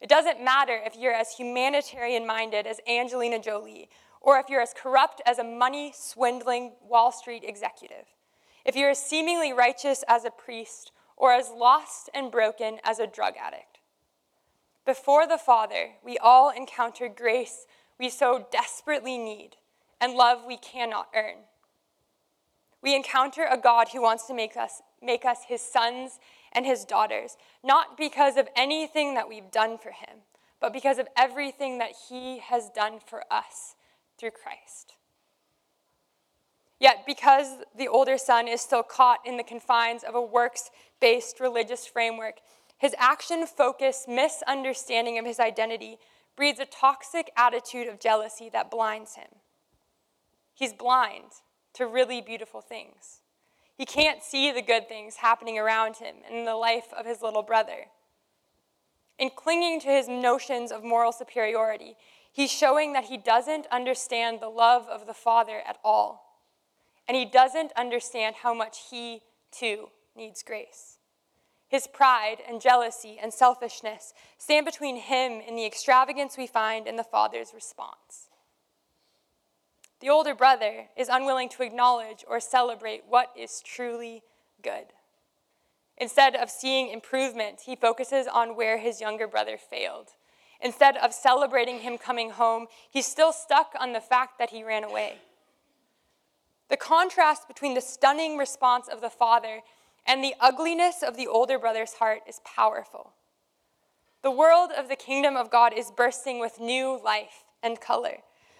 It 0.00 0.08
doesn't 0.08 0.44
matter 0.44 0.78
if 0.84 0.96
you're 0.96 1.14
as 1.14 1.32
humanitarian 1.32 2.26
minded 2.26 2.66
as 2.66 2.80
Angelina 2.88 3.38
Jolie 3.38 3.88
or 4.20 4.38
if 4.38 4.48
you're 4.48 4.60
as 4.60 4.74
corrupt 4.74 5.22
as 5.24 5.38
a 5.38 5.44
money 5.44 5.92
swindling 5.94 6.72
Wall 6.82 7.12
Street 7.12 7.44
executive. 7.44 8.06
If 8.64 8.76
you're 8.76 8.90
as 8.90 9.02
seemingly 9.02 9.52
righteous 9.52 10.04
as 10.08 10.24
a 10.24 10.30
priest 10.30 10.92
or 11.16 11.32
as 11.32 11.50
lost 11.50 12.10
and 12.12 12.30
broken 12.30 12.78
as 12.84 12.98
a 12.98 13.06
drug 13.06 13.34
addict. 13.40 13.78
Before 14.84 15.26
the 15.26 15.38
Father, 15.38 15.90
we 16.04 16.18
all 16.18 16.50
encounter 16.50 17.08
grace 17.08 17.66
we 17.98 18.10
so 18.10 18.46
desperately 18.52 19.16
need 19.16 19.56
and 20.00 20.14
love 20.14 20.44
we 20.46 20.56
cannot 20.56 21.08
earn. 21.14 21.38
We 22.82 22.94
encounter 22.94 23.46
a 23.50 23.58
God 23.58 23.88
who 23.88 24.02
wants 24.02 24.26
to 24.26 24.34
make 24.34 24.56
us, 24.56 24.82
make 25.02 25.24
us 25.24 25.38
his 25.48 25.60
sons 25.60 26.18
and 26.56 26.64
his 26.64 26.86
daughters, 26.86 27.36
not 27.62 27.98
because 27.98 28.38
of 28.38 28.48
anything 28.56 29.14
that 29.14 29.28
we've 29.28 29.50
done 29.50 29.76
for 29.76 29.90
him, 29.90 30.22
but 30.58 30.72
because 30.72 30.98
of 30.98 31.06
everything 31.16 31.78
that 31.78 31.92
he 32.08 32.38
has 32.38 32.70
done 32.70 32.98
for 32.98 33.22
us 33.30 33.74
through 34.18 34.30
Christ. 34.30 34.94
Yet, 36.80 37.04
because 37.06 37.58
the 37.76 37.88
older 37.88 38.16
son 38.16 38.48
is 38.48 38.62
still 38.62 38.82
caught 38.82 39.20
in 39.24 39.36
the 39.36 39.42
confines 39.42 40.02
of 40.02 40.14
a 40.14 40.20
works 40.20 40.70
based 40.98 41.40
religious 41.40 41.86
framework, 41.86 42.36
his 42.78 42.94
action 42.98 43.46
focused 43.46 44.08
misunderstanding 44.08 45.18
of 45.18 45.26
his 45.26 45.38
identity 45.38 45.98
breeds 46.36 46.58
a 46.58 46.66
toxic 46.66 47.30
attitude 47.36 47.86
of 47.86 48.00
jealousy 48.00 48.50
that 48.50 48.70
blinds 48.70 49.14
him. 49.14 49.28
He's 50.54 50.72
blind 50.72 51.32
to 51.74 51.86
really 51.86 52.20
beautiful 52.20 52.62
things. 52.62 53.20
He 53.76 53.84
can't 53.84 54.22
see 54.22 54.50
the 54.50 54.62
good 54.62 54.88
things 54.88 55.16
happening 55.16 55.58
around 55.58 55.96
him 55.96 56.16
and 56.26 56.36
in 56.36 56.44
the 56.44 56.56
life 56.56 56.86
of 56.96 57.04
his 57.04 57.20
little 57.20 57.42
brother. 57.42 57.86
In 59.18 59.30
clinging 59.34 59.80
to 59.80 59.88
his 59.88 60.08
notions 60.08 60.72
of 60.72 60.82
moral 60.82 61.12
superiority, 61.12 61.96
he's 62.32 62.50
showing 62.50 62.92
that 62.94 63.04
he 63.04 63.16
doesn't 63.16 63.66
understand 63.70 64.40
the 64.40 64.48
love 64.48 64.86
of 64.88 65.06
the 65.06 65.14
Father 65.14 65.60
at 65.66 65.78
all. 65.84 66.42
And 67.08 67.16
he 67.16 67.24
doesn't 67.24 67.72
understand 67.76 68.36
how 68.36 68.52
much 68.52 68.78
he, 68.90 69.22
too, 69.52 69.88
needs 70.16 70.42
grace. 70.42 70.98
His 71.68 71.86
pride 71.86 72.38
and 72.48 72.60
jealousy 72.60 73.18
and 73.20 73.32
selfishness 73.32 74.14
stand 74.38 74.66
between 74.66 74.96
him 74.96 75.40
and 75.46 75.58
the 75.58 75.66
extravagance 75.66 76.36
we 76.36 76.46
find 76.46 76.86
in 76.86 76.96
the 76.96 77.04
Father's 77.04 77.52
response. 77.54 78.25
The 80.00 80.10
older 80.10 80.34
brother 80.34 80.88
is 80.96 81.08
unwilling 81.08 81.48
to 81.50 81.62
acknowledge 81.62 82.24
or 82.28 82.38
celebrate 82.38 83.04
what 83.08 83.32
is 83.36 83.62
truly 83.62 84.22
good. 84.62 84.86
Instead 85.96 86.36
of 86.36 86.50
seeing 86.50 86.90
improvement, 86.90 87.62
he 87.64 87.74
focuses 87.74 88.26
on 88.26 88.56
where 88.56 88.78
his 88.78 89.00
younger 89.00 89.26
brother 89.26 89.56
failed. 89.56 90.08
Instead 90.60 90.96
of 90.98 91.14
celebrating 91.14 91.80
him 91.80 91.96
coming 91.96 92.30
home, 92.30 92.66
he's 92.90 93.06
still 93.06 93.32
stuck 93.32 93.72
on 93.80 93.92
the 93.92 94.00
fact 94.00 94.38
that 94.38 94.50
he 94.50 94.62
ran 94.62 94.84
away. 94.84 95.18
The 96.68 96.76
contrast 96.76 97.48
between 97.48 97.74
the 97.74 97.80
stunning 97.80 98.36
response 98.36 98.88
of 98.88 99.00
the 99.00 99.10
father 99.10 99.60
and 100.06 100.22
the 100.22 100.34
ugliness 100.40 101.02
of 101.02 101.16
the 101.16 101.26
older 101.26 101.58
brother's 101.58 101.94
heart 101.94 102.20
is 102.28 102.40
powerful. 102.44 103.12
The 104.22 104.30
world 104.30 104.70
of 104.76 104.88
the 104.88 104.96
kingdom 104.96 105.36
of 105.36 105.50
God 105.50 105.72
is 105.72 105.90
bursting 105.90 106.40
with 106.40 106.60
new 106.60 107.00
life 107.02 107.44
and 107.62 107.80
color, 107.80 108.18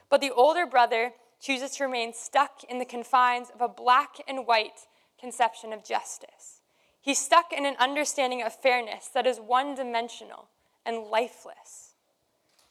but 0.09 0.21
the 0.21 0.31
older 0.31 0.65
brother 0.67 1.13
chooses 1.41 1.73
to 1.73 1.85
remain 1.85 2.13
stuck 2.13 2.65
in 2.69 2.79
the 2.79 2.85
confines 2.85 3.51
of 3.55 3.61
a 3.61 3.69
black 3.69 4.17
and 4.27 4.47
white 4.47 4.87
conception 5.21 5.73
of 5.73 5.85
justice. 5.85 6.61
He's 7.01 7.19
stuck 7.19 7.53
in 7.53 7.65
an 7.65 7.77
understanding 7.79 8.43
of 8.43 8.53
fairness 8.53 9.09
that 9.15 9.27
is 9.27 9.39
one 9.39 9.75
dimensional 9.75 10.49
and 10.85 11.05
lifeless. 11.05 11.95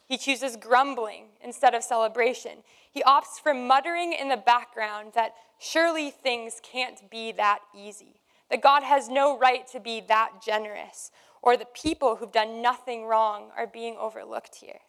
He 0.08 0.18
chooses 0.18 0.56
grumbling 0.56 1.26
instead 1.44 1.74
of 1.74 1.84
celebration. 1.84 2.64
He 2.92 3.02
opts 3.04 3.42
for 3.42 3.54
muttering 3.54 4.14
in 4.14 4.30
the 4.30 4.38
background 4.38 5.14
that 5.16 5.34
surely 5.58 6.12
things 6.12 6.60
can't 6.62 7.10
be 7.10 7.32
that 7.34 7.60
easy, 7.76 8.22
that 8.52 8.62
God 8.62 8.84
has 8.84 9.10
no 9.10 9.38
right 9.38 9.66
to 9.68 9.80
be 9.80 10.02
that 10.08 10.44
generous, 10.46 11.12
or 11.42 11.58
the 11.58 11.66
people 11.66 12.18
who've 12.18 12.32
done 12.32 12.62
nothing 12.62 13.06
wrong 13.06 13.52
are 13.58 13.68
being 13.68 13.96
overlooked 13.98 14.56
here. 14.56 14.82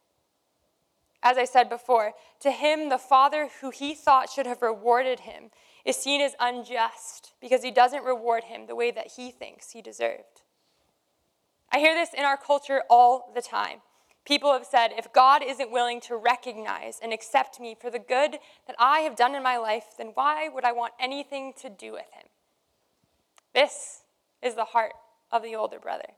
As 1.27 1.39
I 1.39 1.45
said 1.45 1.69
before, 1.69 2.13
to 2.39 2.53
him, 2.53 2.89
the 2.89 2.99
Father 2.99 3.49
who 3.61 3.71
he 3.71 3.97
thought 3.97 4.31
should 4.31 4.47
have 4.47 4.63
rewarded 4.63 5.19
him 5.19 5.51
is 5.85 5.97
seen 5.97 6.21
as 6.21 6.37
unjust 6.39 7.33
because 7.41 7.65
he 7.65 7.73
doesn't 7.73 8.05
reward 8.05 8.45
him 8.45 8.69
the 8.69 8.77
way 8.77 8.93
that 8.93 9.15
he 9.17 9.33
thinks 9.33 9.73
he 9.73 9.83
deserved. 9.83 10.43
I 11.73 11.81
hear 11.81 11.97
this 11.97 12.15
in 12.15 12.25
our 12.25 12.37
culture 12.37 12.85
all 12.89 13.33
the 13.35 13.43
time. 13.43 13.79
People 14.25 14.53
have 14.53 14.67
said, 14.67 14.93
if 14.97 15.13
God 15.13 15.43
isn't 15.43 15.73
willing 15.73 16.01
to 16.03 16.17
recognize 16.17 17.01
and 17.03 17.13
accept 17.13 17.59
me 17.59 17.75
for 17.75 17.91
the 17.91 17.99
good 17.99 18.39
that 18.69 18.77
I 18.79 19.01
have 19.01 19.17
done 19.17 19.35
in 19.35 19.43
my 19.43 19.57
life, 19.57 19.97
then 19.99 20.13
why 20.15 20.49
would 20.49 20.65
I 20.65 20.71
want 20.71 20.93
anything 21.01 21.55
to 21.61 21.69
do 21.69 21.91
with 21.91 22.07
him? 22.13 22.29
This 23.53 24.05
is 24.41 24.55
the 24.55 24.67
heart 24.67 24.93
of 25.33 25.43
the 25.43 25.57
older 25.57 25.81
brother. 25.81 26.11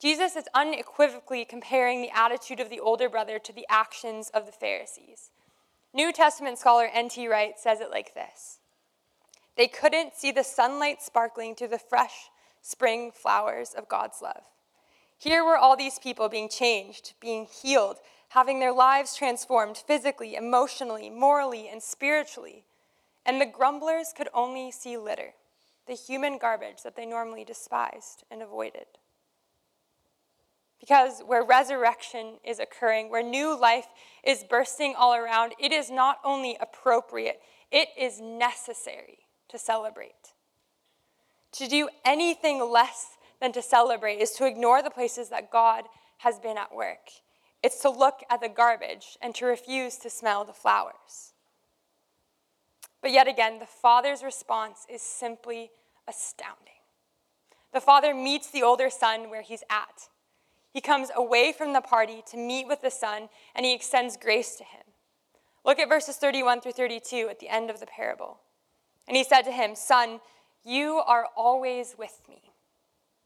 Jesus 0.00 0.34
is 0.34 0.48
unequivocally 0.54 1.44
comparing 1.44 2.00
the 2.00 2.16
attitude 2.16 2.58
of 2.58 2.70
the 2.70 2.80
older 2.80 3.10
brother 3.10 3.38
to 3.38 3.52
the 3.52 3.66
actions 3.68 4.30
of 4.32 4.46
the 4.46 4.52
Pharisees. 4.52 5.30
New 5.92 6.10
Testament 6.10 6.58
scholar 6.58 6.88
N.T. 6.90 7.28
Wright 7.28 7.58
says 7.58 7.80
it 7.80 7.90
like 7.90 8.14
this 8.14 8.60
They 9.56 9.68
couldn't 9.68 10.16
see 10.16 10.32
the 10.32 10.42
sunlight 10.42 11.02
sparkling 11.02 11.54
through 11.54 11.68
the 11.68 11.78
fresh 11.78 12.30
spring 12.62 13.12
flowers 13.12 13.74
of 13.76 13.88
God's 13.88 14.22
love. 14.22 14.44
Here 15.18 15.44
were 15.44 15.58
all 15.58 15.76
these 15.76 15.98
people 15.98 16.30
being 16.30 16.48
changed, 16.48 17.12
being 17.20 17.46
healed, 17.46 17.96
having 18.30 18.58
their 18.58 18.72
lives 18.72 19.14
transformed 19.14 19.76
physically, 19.76 20.34
emotionally, 20.34 21.10
morally, 21.10 21.68
and 21.68 21.82
spiritually. 21.82 22.64
And 23.26 23.38
the 23.38 23.46
grumblers 23.46 24.14
could 24.16 24.28
only 24.32 24.70
see 24.70 24.96
litter, 24.96 25.34
the 25.86 25.92
human 25.92 26.38
garbage 26.38 26.82
that 26.84 26.96
they 26.96 27.04
normally 27.04 27.44
despised 27.44 28.24
and 28.30 28.40
avoided. 28.40 28.86
Because 30.80 31.20
where 31.26 31.44
resurrection 31.44 32.38
is 32.42 32.58
occurring, 32.58 33.10
where 33.10 33.22
new 33.22 33.58
life 33.58 33.86
is 34.24 34.44
bursting 34.48 34.94
all 34.96 35.14
around, 35.14 35.54
it 35.60 35.72
is 35.72 35.90
not 35.90 36.18
only 36.24 36.56
appropriate, 36.58 37.40
it 37.70 37.88
is 37.98 38.20
necessary 38.20 39.18
to 39.50 39.58
celebrate. 39.58 40.34
To 41.52 41.68
do 41.68 41.88
anything 42.04 42.60
less 42.70 43.18
than 43.40 43.52
to 43.52 43.62
celebrate 43.62 44.16
is 44.16 44.32
to 44.32 44.46
ignore 44.46 44.82
the 44.82 44.90
places 44.90 45.28
that 45.28 45.50
God 45.50 45.84
has 46.18 46.38
been 46.38 46.56
at 46.56 46.74
work. 46.74 47.10
It's 47.62 47.80
to 47.82 47.90
look 47.90 48.20
at 48.30 48.40
the 48.40 48.48
garbage 48.48 49.18
and 49.20 49.34
to 49.34 49.46
refuse 49.46 49.96
to 49.98 50.10
smell 50.10 50.44
the 50.44 50.52
flowers. 50.52 51.34
But 53.02 53.12
yet 53.12 53.28
again, 53.28 53.58
the 53.58 53.66
father's 53.66 54.22
response 54.22 54.86
is 54.88 55.02
simply 55.02 55.70
astounding. 56.08 56.66
The 57.72 57.80
father 57.80 58.14
meets 58.14 58.50
the 58.50 58.62
older 58.62 58.90
son 58.90 59.30
where 59.30 59.42
he's 59.42 59.62
at. 59.70 60.08
He 60.72 60.80
comes 60.80 61.10
away 61.14 61.52
from 61.52 61.72
the 61.72 61.80
party 61.80 62.22
to 62.30 62.36
meet 62.36 62.66
with 62.68 62.82
the 62.82 62.90
son, 62.90 63.28
and 63.54 63.66
he 63.66 63.74
extends 63.74 64.16
grace 64.16 64.56
to 64.56 64.64
him. 64.64 64.82
Look 65.64 65.78
at 65.78 65.88
verses 65.88 66.16
31 66.16 66.60
through 66.60 66.72
32 66.72 67.28
at 67.28 67.40
the 67.40 67.48
end 67.48 67.70
of 67.70 67.80
the 67.80 67.86
parable. 67.86 68.40
And 69.08 69.16
he 69.16 69.24
said 69.24 69.42
to 69.42 69.52
him, 69.52 69.74
Son, 69.74 70.20
you 70.64 71.02
are 71.06 71.26
always 71.36 71.96
with 71.98 72.20
me, 72.28 72.52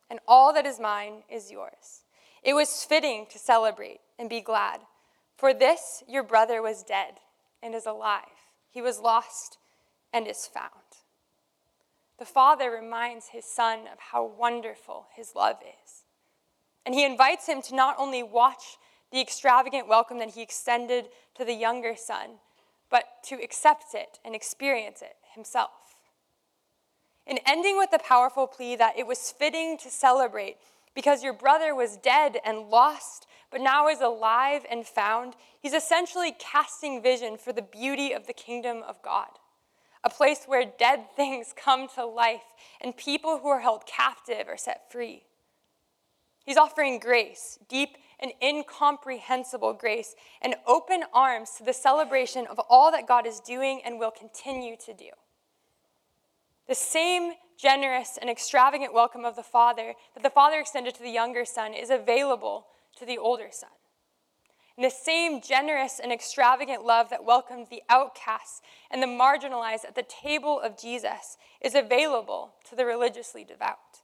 and 0.08 0.20
all 0.26 0.52
that 0.54 0.66
is 0.66 0.80
mine 0.80 1.22
is 1.30 1.50
yours. 1.50 2.04
It 2.42 2.54
was 2.54 2.84
fitting 2.84 3.26
to 3.30 3.38
celebrate 3.38 4.00
and 4.18 4.28
be 4.28 4.40
glad, 4.40 4.80
for 5.36 5.52
this 5.52 6.02
your 6.08 6.22
brother 6.22 6.62
was 6.62 6.82
dead 6.82 7.14
and 7.62 7.74
is 7.74 7.86
alive. 7.86 8.24
He 8.70 8.80
was 8.80 9.00
lost 9.00 9.58
and 10.12 10.26
is 10.26 10.46
found. 10.46 10.70
The 12.18 12.24
father 12.24 12.70
reminds 12.70 13.28
his 13.28 13.44
son 13.44 13.80
of 13.92 13.98
how 14.12 14.24
wonderful 14.24 15.08
his 15.16 15.34
love 15.34 15.56
is. 15.62 16.03
And 16.84 16.94
he 16.94 17.04
invites 17.04 17.46
him 17.46 17.62
to 17.62 17.74
not 17.74 17.96
only 17.98 18.22
watch 18.22 18.78
the 19.10 19.20
extravagant 19.20 19.88
welcome 19.88 20.18
that 20.18 20.30
he 20.30 20.42
extended 20.42 21.06
to 21.36 21.44
the 21.44 21.54
younger 21.54 21.94
son, 21.96 22.30
but 22.90 23.04
to 23.24 23.36
accept 23.36 23.94
it 23.94 24.18
and 24.24 24.34
experience 24.34 25.02
it 25.02 25.16
himself. 25.34 25.70
In 27.26 27.38
ending 27.46 27.78
with 27.78 27.90
the 27.90 27.98
powerful 27.98 28.46
plea 28.46 28.76
that 28.76 28.98
it 28.98 29.06
was 29.06 29.32
fitting 29.32 29.78
to 29.78 29.90
celebrate 29.90 30.56
because 30.94 31.24
your 31.24 31.32
brother 31.32 31.74
was 31.74 31.96
dead 31.96 32.38
and 32.44 32.68
lost, 32.68 33.26
but 33.50 33.60
now 33.60 33.88
is 33.88 34.00
alive 34.00 34.66
and 34.70 34.86
found, 34.86 35.34
he's 35.60 35.72
essentially 35.72 36.34
casting 36.38 37.02
vision 37.02 37.36
for 37.36 37.52
the 37.52 37.62
beauty 37.62 38.12
of 38.12 38.26
the 38.26 38.32
kingdom 38.32 38.82
of 38.86 39.00
God, 39.02 39.28
a 40.02 40.10
place 40.10 40.44
where 40.46 40.64
dead 40.78 41.06
things 41.16 41.54
come 41.56 41.88
to 41.94 42.04
life 42.04 42.52
and 42.80 42.96
people 42.96 43.38
who 43.38 43.48
are 43.48 43.60
held 43.60 43.86
captive 43.86 44.48
are 44.48 44.56
set 44.56 44.90
free. 44.90 45.22
He's 46.44 46.56
offering 46.58 46.98
grace, 46.98 47.58
deep 47.68 47.96
and 48.20 48.32
incomprehensible 48.42 49.72
grace, 49.72 50.14
and 50.42 50.54
open 50.66 51.04
arms 51.12 51.52
to 51.56 51.64
the 51.64 51.72
celebration 51.72 52.46
of 52.46 52.58
all 52.68 52.92
that 52.92 53.08
God 53.08 53.26
is 53.26 53.40
doing 53.40 53.80
and 53.84 53.98
will 53.98 54.10
continue 54.10 54.76
to 54.84 54.92
do. 54.92 55.10
The 56.68 56.74
same 56.74 57.32
generous 57.58 58.18
and 58.20 58.28
extravagant 58.28 58.92
welcome 58.92 59.24
of 59.24 59.36
the 59.36 59.42
Father 59.42 59.94
that 60.14 60.22
the 60.22 60.30
Father 60.30 60.60
extended 60.60 60.94
to 60.94 61.02
the 61.02 61.10
younger 61.10 61.44
son 61.44 61.72
is 61.72 61.90
available 61.90 62.66
to 62.98 63.06
the 63.06 63.18
older 63.18 63.48
son. 63.50 63.70
And 64.76 64.84
the 64.84 64.90
same 64.90 65.40
generous 65.40 66.00
and 66.02 66.12
extravagant 66.12 66.84
love 66.84 67.08
that 67.10 67.24
welcomed 67.24 67.68
the 67.70 67.82
outcasts 67.88 68.60
and 68.90 69.02
the 69.02 69.06
marginalized 69.06 69.84
at 69.84 69.94
the 69.94 70.02
table 70.02 70.60
of 70.60 70.78
Jesus 70.78 71.36
is 71.60 71.74
available 71.74 72.54
to 72.68 72.76
the 72.76 72.84
religiously 72.84 73.44
devout 73.44 74.03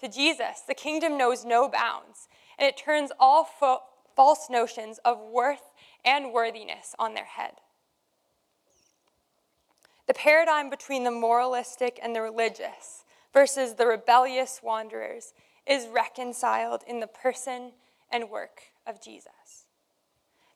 to 0.00 0.08
Jesus, 0.08 0.62
the 0.66 0.74
kingdom 0.74 1.16
knows 1.16 1.44
no 1.44 1.68
bounds, 1.68 2.28
and 2.58 2.66
it 2.66 2.76
turns 2.76 3.10
all 3.18 3.44
fo- 3.44 3.82
false 4.16 4.48
notions 4.50 4.98
of 5.04 5.20
worth 5.20 5.72
and 6.04 6.32
worthiness 6.32 6.94
on 6.98 7.14
their 7.14 7.24
head. 7.24 7.54
The 10.06 10.14
paradigm 10.14 10.70
between 10.70 11.04
the 11.04 11.10
moralistic 11.10 12.00
and 12.02 12.16
the 12.16 12.20
religious 12.20 13.04
versus 13.32 13.74
the 13.74 13.86
rebellious 13.86 14.60
wanderers 14.62 15.32
is 15.66 15.86
reconciled 15.86 16.82
in 16.86 17.00
the 17.00 17.06
person 17.06 17.72
and 18.10 18.28
work 18.28 18.62
of 18.86 19.00
Jesus. 19.00 19.66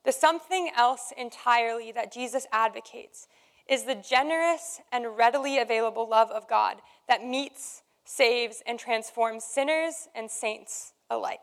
The 0.03 0.11
something 0.11 0.69
else 0.75 1.13
entirely 1.17 1.91
that 1.93 2.11
Jesus 2.11 2.45
advocates 2.51 3.27
is 3.67 3.85
the 3.85 3.95
generous 3.95 4.81
and 4.91 5.17
readily 5.17 5.57
available 5.57 6.07
love 6.07 6.29
of 6.29 6.47
God 6.47 6.77
that 7.07 7.25
meets, 7.25 7.81
saves, 8.05 8.61
and 8.65 8.79
transforms 8.79 9.43
sinners 9.43 10.07
and 10.15 10.29
saints 10.29 10.93
alike. 11.09 11.39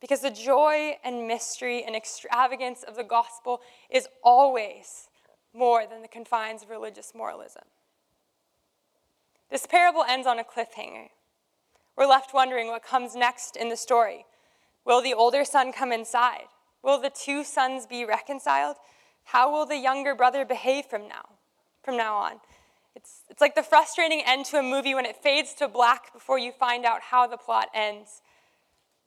Because 0.00 0.20
the 0.20 0.30
joy 0.30 0.96
and 1.04 1.28
mystery 1.28 1.84
and 1.84 1.94
extravagance 1.94 2.82
of 2.82 2.96
the 2.96 3.04
gospel 3.04 3.60
is 3.90 4.08
always 4.22 5.08
more 5.54 5.86
than 5.86 6.02
the 6.02 6.08
confines 6.08 6.62
of 6.62 6.70
religious 6.70 7.12
moralism. 7.14 7.64
This 9.50 9.66
parable 9.66 10.04
ends 10.08 10.26
on 10.26 10.38
a 10.38 10.44
cliffhanger. 10.44 11.08
We're 11.96 12.06
left 12.06 12.32
wondering 12.32 12.68
what 12.68 12.82
comes 12.82 13.14
next 13.14 13.54
in 13.54 13.68
the 13.68 13.76
story. 13.76 14.24
Will 14.84 15.02
the 15.02 15.14
older 15.14 15.44
son 15.44 15.72
come 15.72 15.92
inside? 15.92 16.46
Will 16.82 17.00
the 17.00 17.10
two 17.10 17.44
sons 17.44 17.86
be 17.86 18.04
reconciled? 18.04 18.76
How 19.24 19.52
will 19.52 19.66
the 19.66 19.76
younger 19.76 20.14
brother 20.14 20.44
behave 20.44 20.86
from 20.86 21.06
now, 21.06 21.28
from 21.82 21.96
now 21.96 22.16
on? 22.16 22.40
It's, 22.94 23.22
it's 23.30 23.40
like 23.40 23.54
the 23.54 23.62
frustrating 23.62 24.22
end 24.26 24.44
to 24.46 24.58
a 24.58 24.62
movie 24.62 24.94
when 24.94 25.06
it 25.06 25.16
fades 25.16 25.54
to 25.54 25.68
black 25.68 26.12
before 26.12 26.38
you 26.38 26.52
find 26.52 26.84
out 26.84 27.00
how 27.02 27.26
the 27.26 27.36
plot 27.36 27.68
ends. 27.74 28.20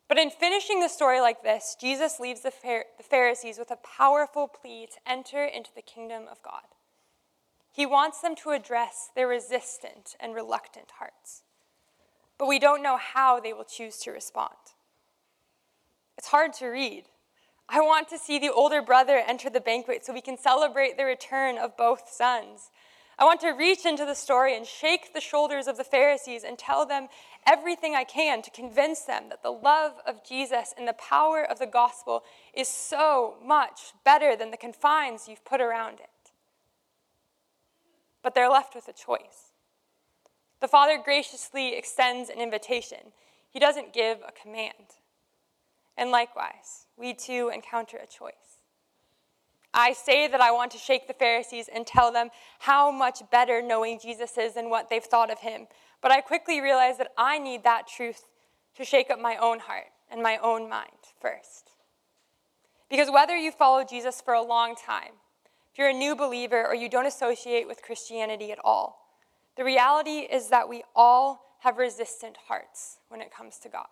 But 0.07 0.17
in 0.17 0.29
finishing 0.29 0.79
the 0.79 0.87
story 0.87 1.19
like 1.19 1.43
this, 1.43 1.75
Jesus 1.79 2.19
leaves 2.19 2.41
the, 2.41 2.51
the 2.63 3.03
Pharisees 3.03 3.57
with 3.57 3.71
a 3.71 3.77
powerful 3.77 4.47
plea 4.47 4.87
to 4.87 5.11
enter 5.11 5.43
into 5.43 5.71
the 5.75 5.81
kingdom 5.81 6.23
of 6.29 6.41
God. 6.43 6.63
He 7.71 7.85
wants 7.85 8.21
them 8.21 8.35
to 8.37 8.51
address 8.51 9.09
their 9.15 9.27
resistant 9.27 10.15
and 10.19 10.33
reluctant 10.33 10.91
hearts. 10.99 11.43
But 12.37 12.47
we 12.47 12.59
don't 12.59 12.83
know 12.83 12.97
how 12.97 13.39
they 13.39 13.53
will 13.53 13.65
choose 13.65 13.97
to 13.99 14.11
respond. 14.11 14.55
It's 16.17 16.27
hard 16.27 16.53
to 16.55 16.67
read. 16.67 17.05
I 17.67 17.81
want 17.81 18.07
to 18.09 18.19
see 18.19 18.39
the 18.39 18.51
older 18.51 18.81
brother 18.81 19.21
enter 19.27 19.49
the 19.49 19.59
banquet 19.59 20.05
so 20.05 20.13
we 20.13 20.21
can 20.21 20.37
celebrate 20.37 20.97
the 20.97 21.05
return 21.05 21.57
of 21.57 21.75
both 21.75 22.09
sons. 22.09 22.69
I 23.17 23.23
want 23.23 23.39
to 23.41 23.51
reach 23.51 23.85
into 23.85 24.05
the 24.05 24.13
story 24.13 24.57
and 24.57 24.65
shake 24.65 25.13
the 25.13 25.21
shoulders 25.21 25.67
of 25.67 25.77
the 25.77 25.85
Pharisees 25.85 26.43
and 26.43 26.57
tell 26.57 26.85
them 26.85 27.07
everything 27.47 27.95
I 27.95 28.03
can 28.03 28.41
to 28.41 28.51
convince 28.51 29.01
them 29.01 29.29
that 29.29 29.41
the 29.41 29.51
love 29.51 29.93
of 30.05 30.25
Jesus 30.27 30.73
and 30.77 30.87
the 30.87 30.93
power 30.93 31.43
of 31.43 31.57
the 31.57 31.65
gospel 31.65 32.23
is 32.53 32.67
so 32.67 33.35
much 33.43 33.93
better 34.03 34.35
than 34.35 34.51
the 34.51 34.57
confines 34.57 35.27
you've 35.29 35.45
put 35.45 35.61
around 35.61 35.99
it. 36.01 36.09
But 38.21 38.35
they're 38.35 38.49
left 38.49 38.75
with 38.75 38.87
a 38.89 38.93
choice. 38.93 39.53
The 40.59 40.67
Father 40.67 40.99
graciously 41.03 41.75
extends 41.75 42.29
an 42.29 42.39
invitation, 42.39 43.13
He 43.49 43.59
doesn't 43.59 43.93
give 43.93 44.17
a 44.27 44.31
command. 44.31 44.97
And 45.97 46.11
likewise, 46.11 46.87
we 46.97 47.13
too 47.13 47.49
encounter 47.53 47.97
a 47.97 48.07
choice. 48.07 48.54
I 49.75 49.91
say 49.91 50.27
that 50.29 50.39
I 50.39 50.51
want 50.51 50.71
to 50.71 50.77
shake 50.77 51.07
the 51.07 51.13
Pharisees 51.13 51.69
and 51.73 51.85
tell 51.85 52.11
them 52.11 52.29
how 52.59 52.91
much 52.91 53.21
better 53.29 53.61
knowing 53.61 53.99
Jesus 53.99 54.37
is 54.37 54.53
than 54.53 54.69
what 54.69 54.89
they've 54.89 55.03
thought 55.03 55.29
of 55.29 55.39
him. 55.39 55.67
But 56.01 56.11
I 56.11 56.21
quickly 56.21 56.61
realize 56.61 56.97
that 56.97 57.11
I 57.17 57.37
need 57.37 57.63
that 57.65 57.85
truth 57.85 58.23
to 58.77 58.85
shake 58.85 59.09
up 59.09 59.19
my 59.19 59.35
own 59.35 59.59
heart 59.59 59.87
and 60.09 60.23
my 60.23 60.37
own 60.37 60.69
mind 60.69 60.91
first. 61.19 61.71
Because 62.89 63.11
whether 63.11 63.35
you 63.35 63.51
follow 63.51 63.83
Jesus 63.83 64.21
for 64.21 64.33
a 64.33 64.41
long 64.41 64.75
time, 64.75 65.13
if 65.73 65.79
you're 65.79 65.89
a 65.89 65.93
new 65.93 66.15
believer 66.15 66.65
or 66.65 66.73
you 66.73 66.87
don't 66.87 67.05
associate 67.05 67.67
with 67.67 67.81
Christianity 67.81 68.51
at 68.53 68.59
all, 68.63 69.05
the 69.57 69.65
reality 69.65 70.19
is 70.19 70.49
that 70.49 70.69
we 70.69 70.83
all 70.95 71.57
have 71.59 71.77
resistant 71.77 72.37
hearts 72.47 72.99
when 73.09 73.21
it 73.21 73.33
comes 73.33 73.57
to 73.59 73.69
God. 73.69 73.87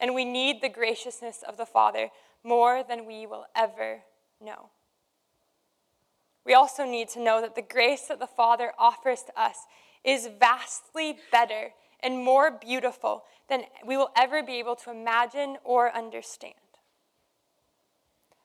And 0.00 0.14
we 0.14 0.24
need 0.24 0.62
the 0.62 0.68
graciousness 0.68 1.44
of 1.46 1.56
the 1.56 1.66
Father 1.66 2.08
more 2.42 2.82
than 2.82 3.06
we 3.06 3.26
will 3.26 3.46
ever 3.54 4.02
know. 4.40 4.70
We 6.44 6.54
also 6.54 6.84
need 6.84 7.08
to 7.10 7.20
know 7.20 7.40
that 7.40 7.54
the 7.54 7.62
grace 7.62 8.02
that 8.08 8.20
the 8.20 8.26
Father 8.26 8.72
offers 8.78 9.22
to 9.22 9.40
us 9.40 9.56
is 10.04 10.28
vastly 10.38 11.18
better 11.32 11.70
and 12.00 12.22
more 12.22 12.50
beautiful 12.50 13.24
than 13.48 13.62
we 13.86 13.96
will 13.96 14.10
ever 14.14 14.42
be 14.42 14.58
able 14.58 14.76
to 14.76 14.90
imagine 14.90 15.56
or 15.64 15.94
understand. 15.94 16.54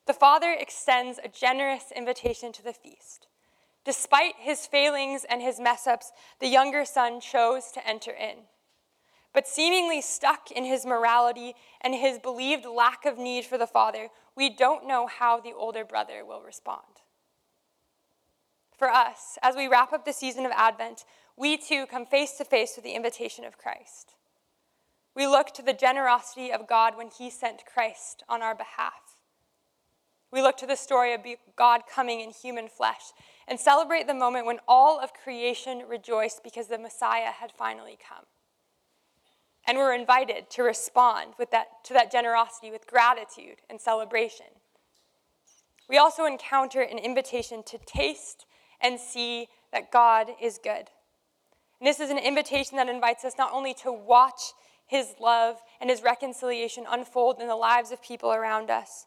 The 0.07 0.13
Father 0.13 0.55
extends 0.57 1.19
a 1.23 1.27
generous 1.27 1.91
invitation 1.95 2.51
to 2.53 2.63
the 2.63 2.73
feast. 2.73 3.27
Despite 3.85 4.35
his 4.39 4.65
failings 4.65 5.25
and 5.29 5.41
his 5.41 5.59
mess 5.59 5.87
ups, 5.87 6.11
the 6.39 6.47
younger 6.47 6.85
son 6.85 7.19
chose 7.19 7.71
to 7.73 7.87
enter 7.87 8.11
in. 8.11 8.37
But 9.33 9.47
seemingly 9.47 10.01
stuck 10.01 10.51
in 10.51 10.63
his 10.63 10.85
morality 10.85 11.53
and 11.81 11.93
his 11.93 12.19
believed 12.19 12.65
lack 12.65 13.05
of 13.05 13.17
need 13.17 13.45
for 13.45 13.57
the 13.57 13.67
Father, 13.67 14.09
we 14.35 14.49
don't 14.49 14.87
know 14.87 15.07
how 15.07 15.39
the 15.39 15.53
older 15.53 15.85
brother 15.85 16.25
will 16.25 16.41
respond. 16.41 16.81
For 18.77 18.89
us, 18.89 19.37
as 19.43 19.55
we 19.55 19.67
wrap 19.67 19.93
up 19.93 20.05
the 20.05 20.13
season 20.13 20.45
of 20.45 20.51
Advent, 20.55 21.03
we 21.35 21.57
too 21.57 21.85
come 21.85 22.05
face 22.05 22.37
to 22.37 22.45
face 22.45 22.73
with 22.75 22.85
the 22.85 22.95
invitation 22.95 23.45
of 23.45 23.57
Christ. 23.57 24.15
We 25.15 25.27
look 25.27 25.53
to 25.55 25.61
the 25.61 25.73
generosity 25.73 26.51
of 26.51 26.67
God 26.67 26.95
when 26.95 27.09
he 27.09 27.29
sent 27.29 27.65
Christ 27.65 28.23
on 28.29 28.41
our 28.41 28.55
behalf. 28.55 29.17
We 30.31 30.41
look 30.41 30.57
to 30.57 30.67
the 30.67 30.75
story 30.75 31.13
of 31.13 31.25
God 31.55 31.81
coming 31.93 32.21
in 32.21 32.29
human 32.31 32.67
flesh 32.67 33.11
and 33.47 33.59
celebrate 33.59 34.07
the 34.07 34.13
moment 34.13 34.45
when 34.45 34.59
all 34.67 34.99
of 34.99 35.13
creation 35.13 35.83
rejoiced 35.87 36.43
because 36.43 36.67
the 36.67 36.77
Messiah 36.77 37.31
had 37.31 37.51
finally 37.51 37.97
come. 37.97 38.25
And 39.69 39.77
we're 39.77 39.93
invited 39.93 40.49
to 40.49 40.63
respond 40.63 41.33
with 41.37 41.51
that, 41.51 41.83
to 41.83 41.93
that 41.93 42.11
generosity 42.11 42.71
with 42.71 42.87
gratitude 42.87 43.57
and 43.69 43.79
celebration. 43.79 44.47
We 45.87 45.99
also 45.99 46.25
encounter 46.25 46.81
an 46.81 46.97
invitation 46.97 47.61
to 47.67 47.77
taste 47.85 48.47
and 48.81 48.99
see 48.99 49.47
that 49.71 49.91
God 49.91 50.29
is 50.41 50.57
good. 50.57 50.89
And 51.79 51.85
this 51.85 51.99
is 51.99 52.09
an 52.09 52.17
invitation 52.17 52.77
that 52.77 52.89
invites 52.89 53.23
us 53.23 53.35
not 53.37 53.53
only 53.53 53.75
to 53.75 53.91
watch 53.91 54.53
his 54.87 55.13
love 55.21 55.57
and 55.79 55.91
his 55.91 56.01
reconciliation 56.01 56.85
unfold 56.89 57.39
in 57.39 57.47
the 57.47 57.55
lives 57.55 57.91
of 57.91 58.01
people 58.01 58.33
around 58.33 58.71
us, 58.71 59.05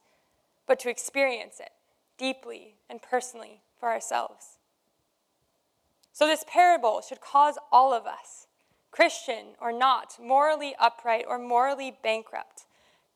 but 0.69 0.79
to 0.79 0.89
experience 0.89 1.59
it 1.59 1.71
deeply 2.17 2.77
and 2.89 3.03
personally 3.03 3.63
for 3.81 3.91
ourselves. 3.91 4.59
So, 6.13 6.29
this 6.29 6.45
parable 6.47 7.01
should 7.01 7.21
cause 7.21 7.59
all 7.73 7.93
of 7.93 8.07
us 8.07 8.47
Christian 8.93 9.57
or 9.61 9.73
not, 9.73 10.19
morally 10.23 10.77
upright 10.79 11.25
or 11.27 11.39
morally 11.39 11.97
bankrupt, 12.03 12.67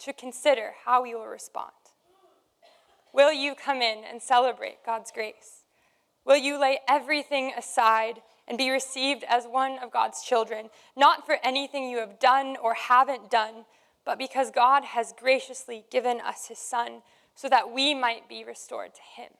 to 0.00 0.12
consider 0.12 0.72
how 0.84 1.04
you 1.04 1.18
will 1.18 1.26
respond. 1.26 1.70
Will 3.12 3.32
you 3.32 3.54
come 3.54 3.80
in 3.80 4.02
and 4.02 4.20
celebrate 4.20 4.84
God's 4.84 5.12
grace? 5.12 5.64
Will 6.24 6.36
you 6.36 6.58
lay 6.58 6.80
everything 6.88 7.52
aside 7.56 8.22
and 8.48 8.58
be 8.58 8.70
received 8.70 9.24
as 9.28 9.44
one 9.44 9.78
of 9.78 9.92
God's 9.92 10.22
children, 10.22 10.70
not 10.96 11.24
for 11.24 11.38
anything 11.44 11.88
you 11.88 11.98
have 11.98 12.18
done 12.18 12.56
or 12.62 12.74
haven't 12.74 13.30
done, 13.30 13.64
but 14.04 14.18
because 14.18 14.50
God 14.50 14.84
has 14.84 15.14
graciously 15.18 15.84
given 15.90 16.20
us 16.20 16.48
his 16.48 16.58
Son 16.58 17.02
so 17.34 17.48
that 17.48 17.70
we 17.70 17.94
might 17.94 18.28
be 18.28 18.44
restored 18.44 18.94
to 18.94 19.22
him? 19.22 19.32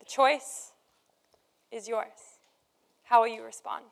The 0.00 0.06
choice 0.06 0.72
is 1.70 1.88
yours. 1.88 2.40
How 3.04 3.20
will 3.20 3.28
you 3.28 3.44
respond? 3.44 3.84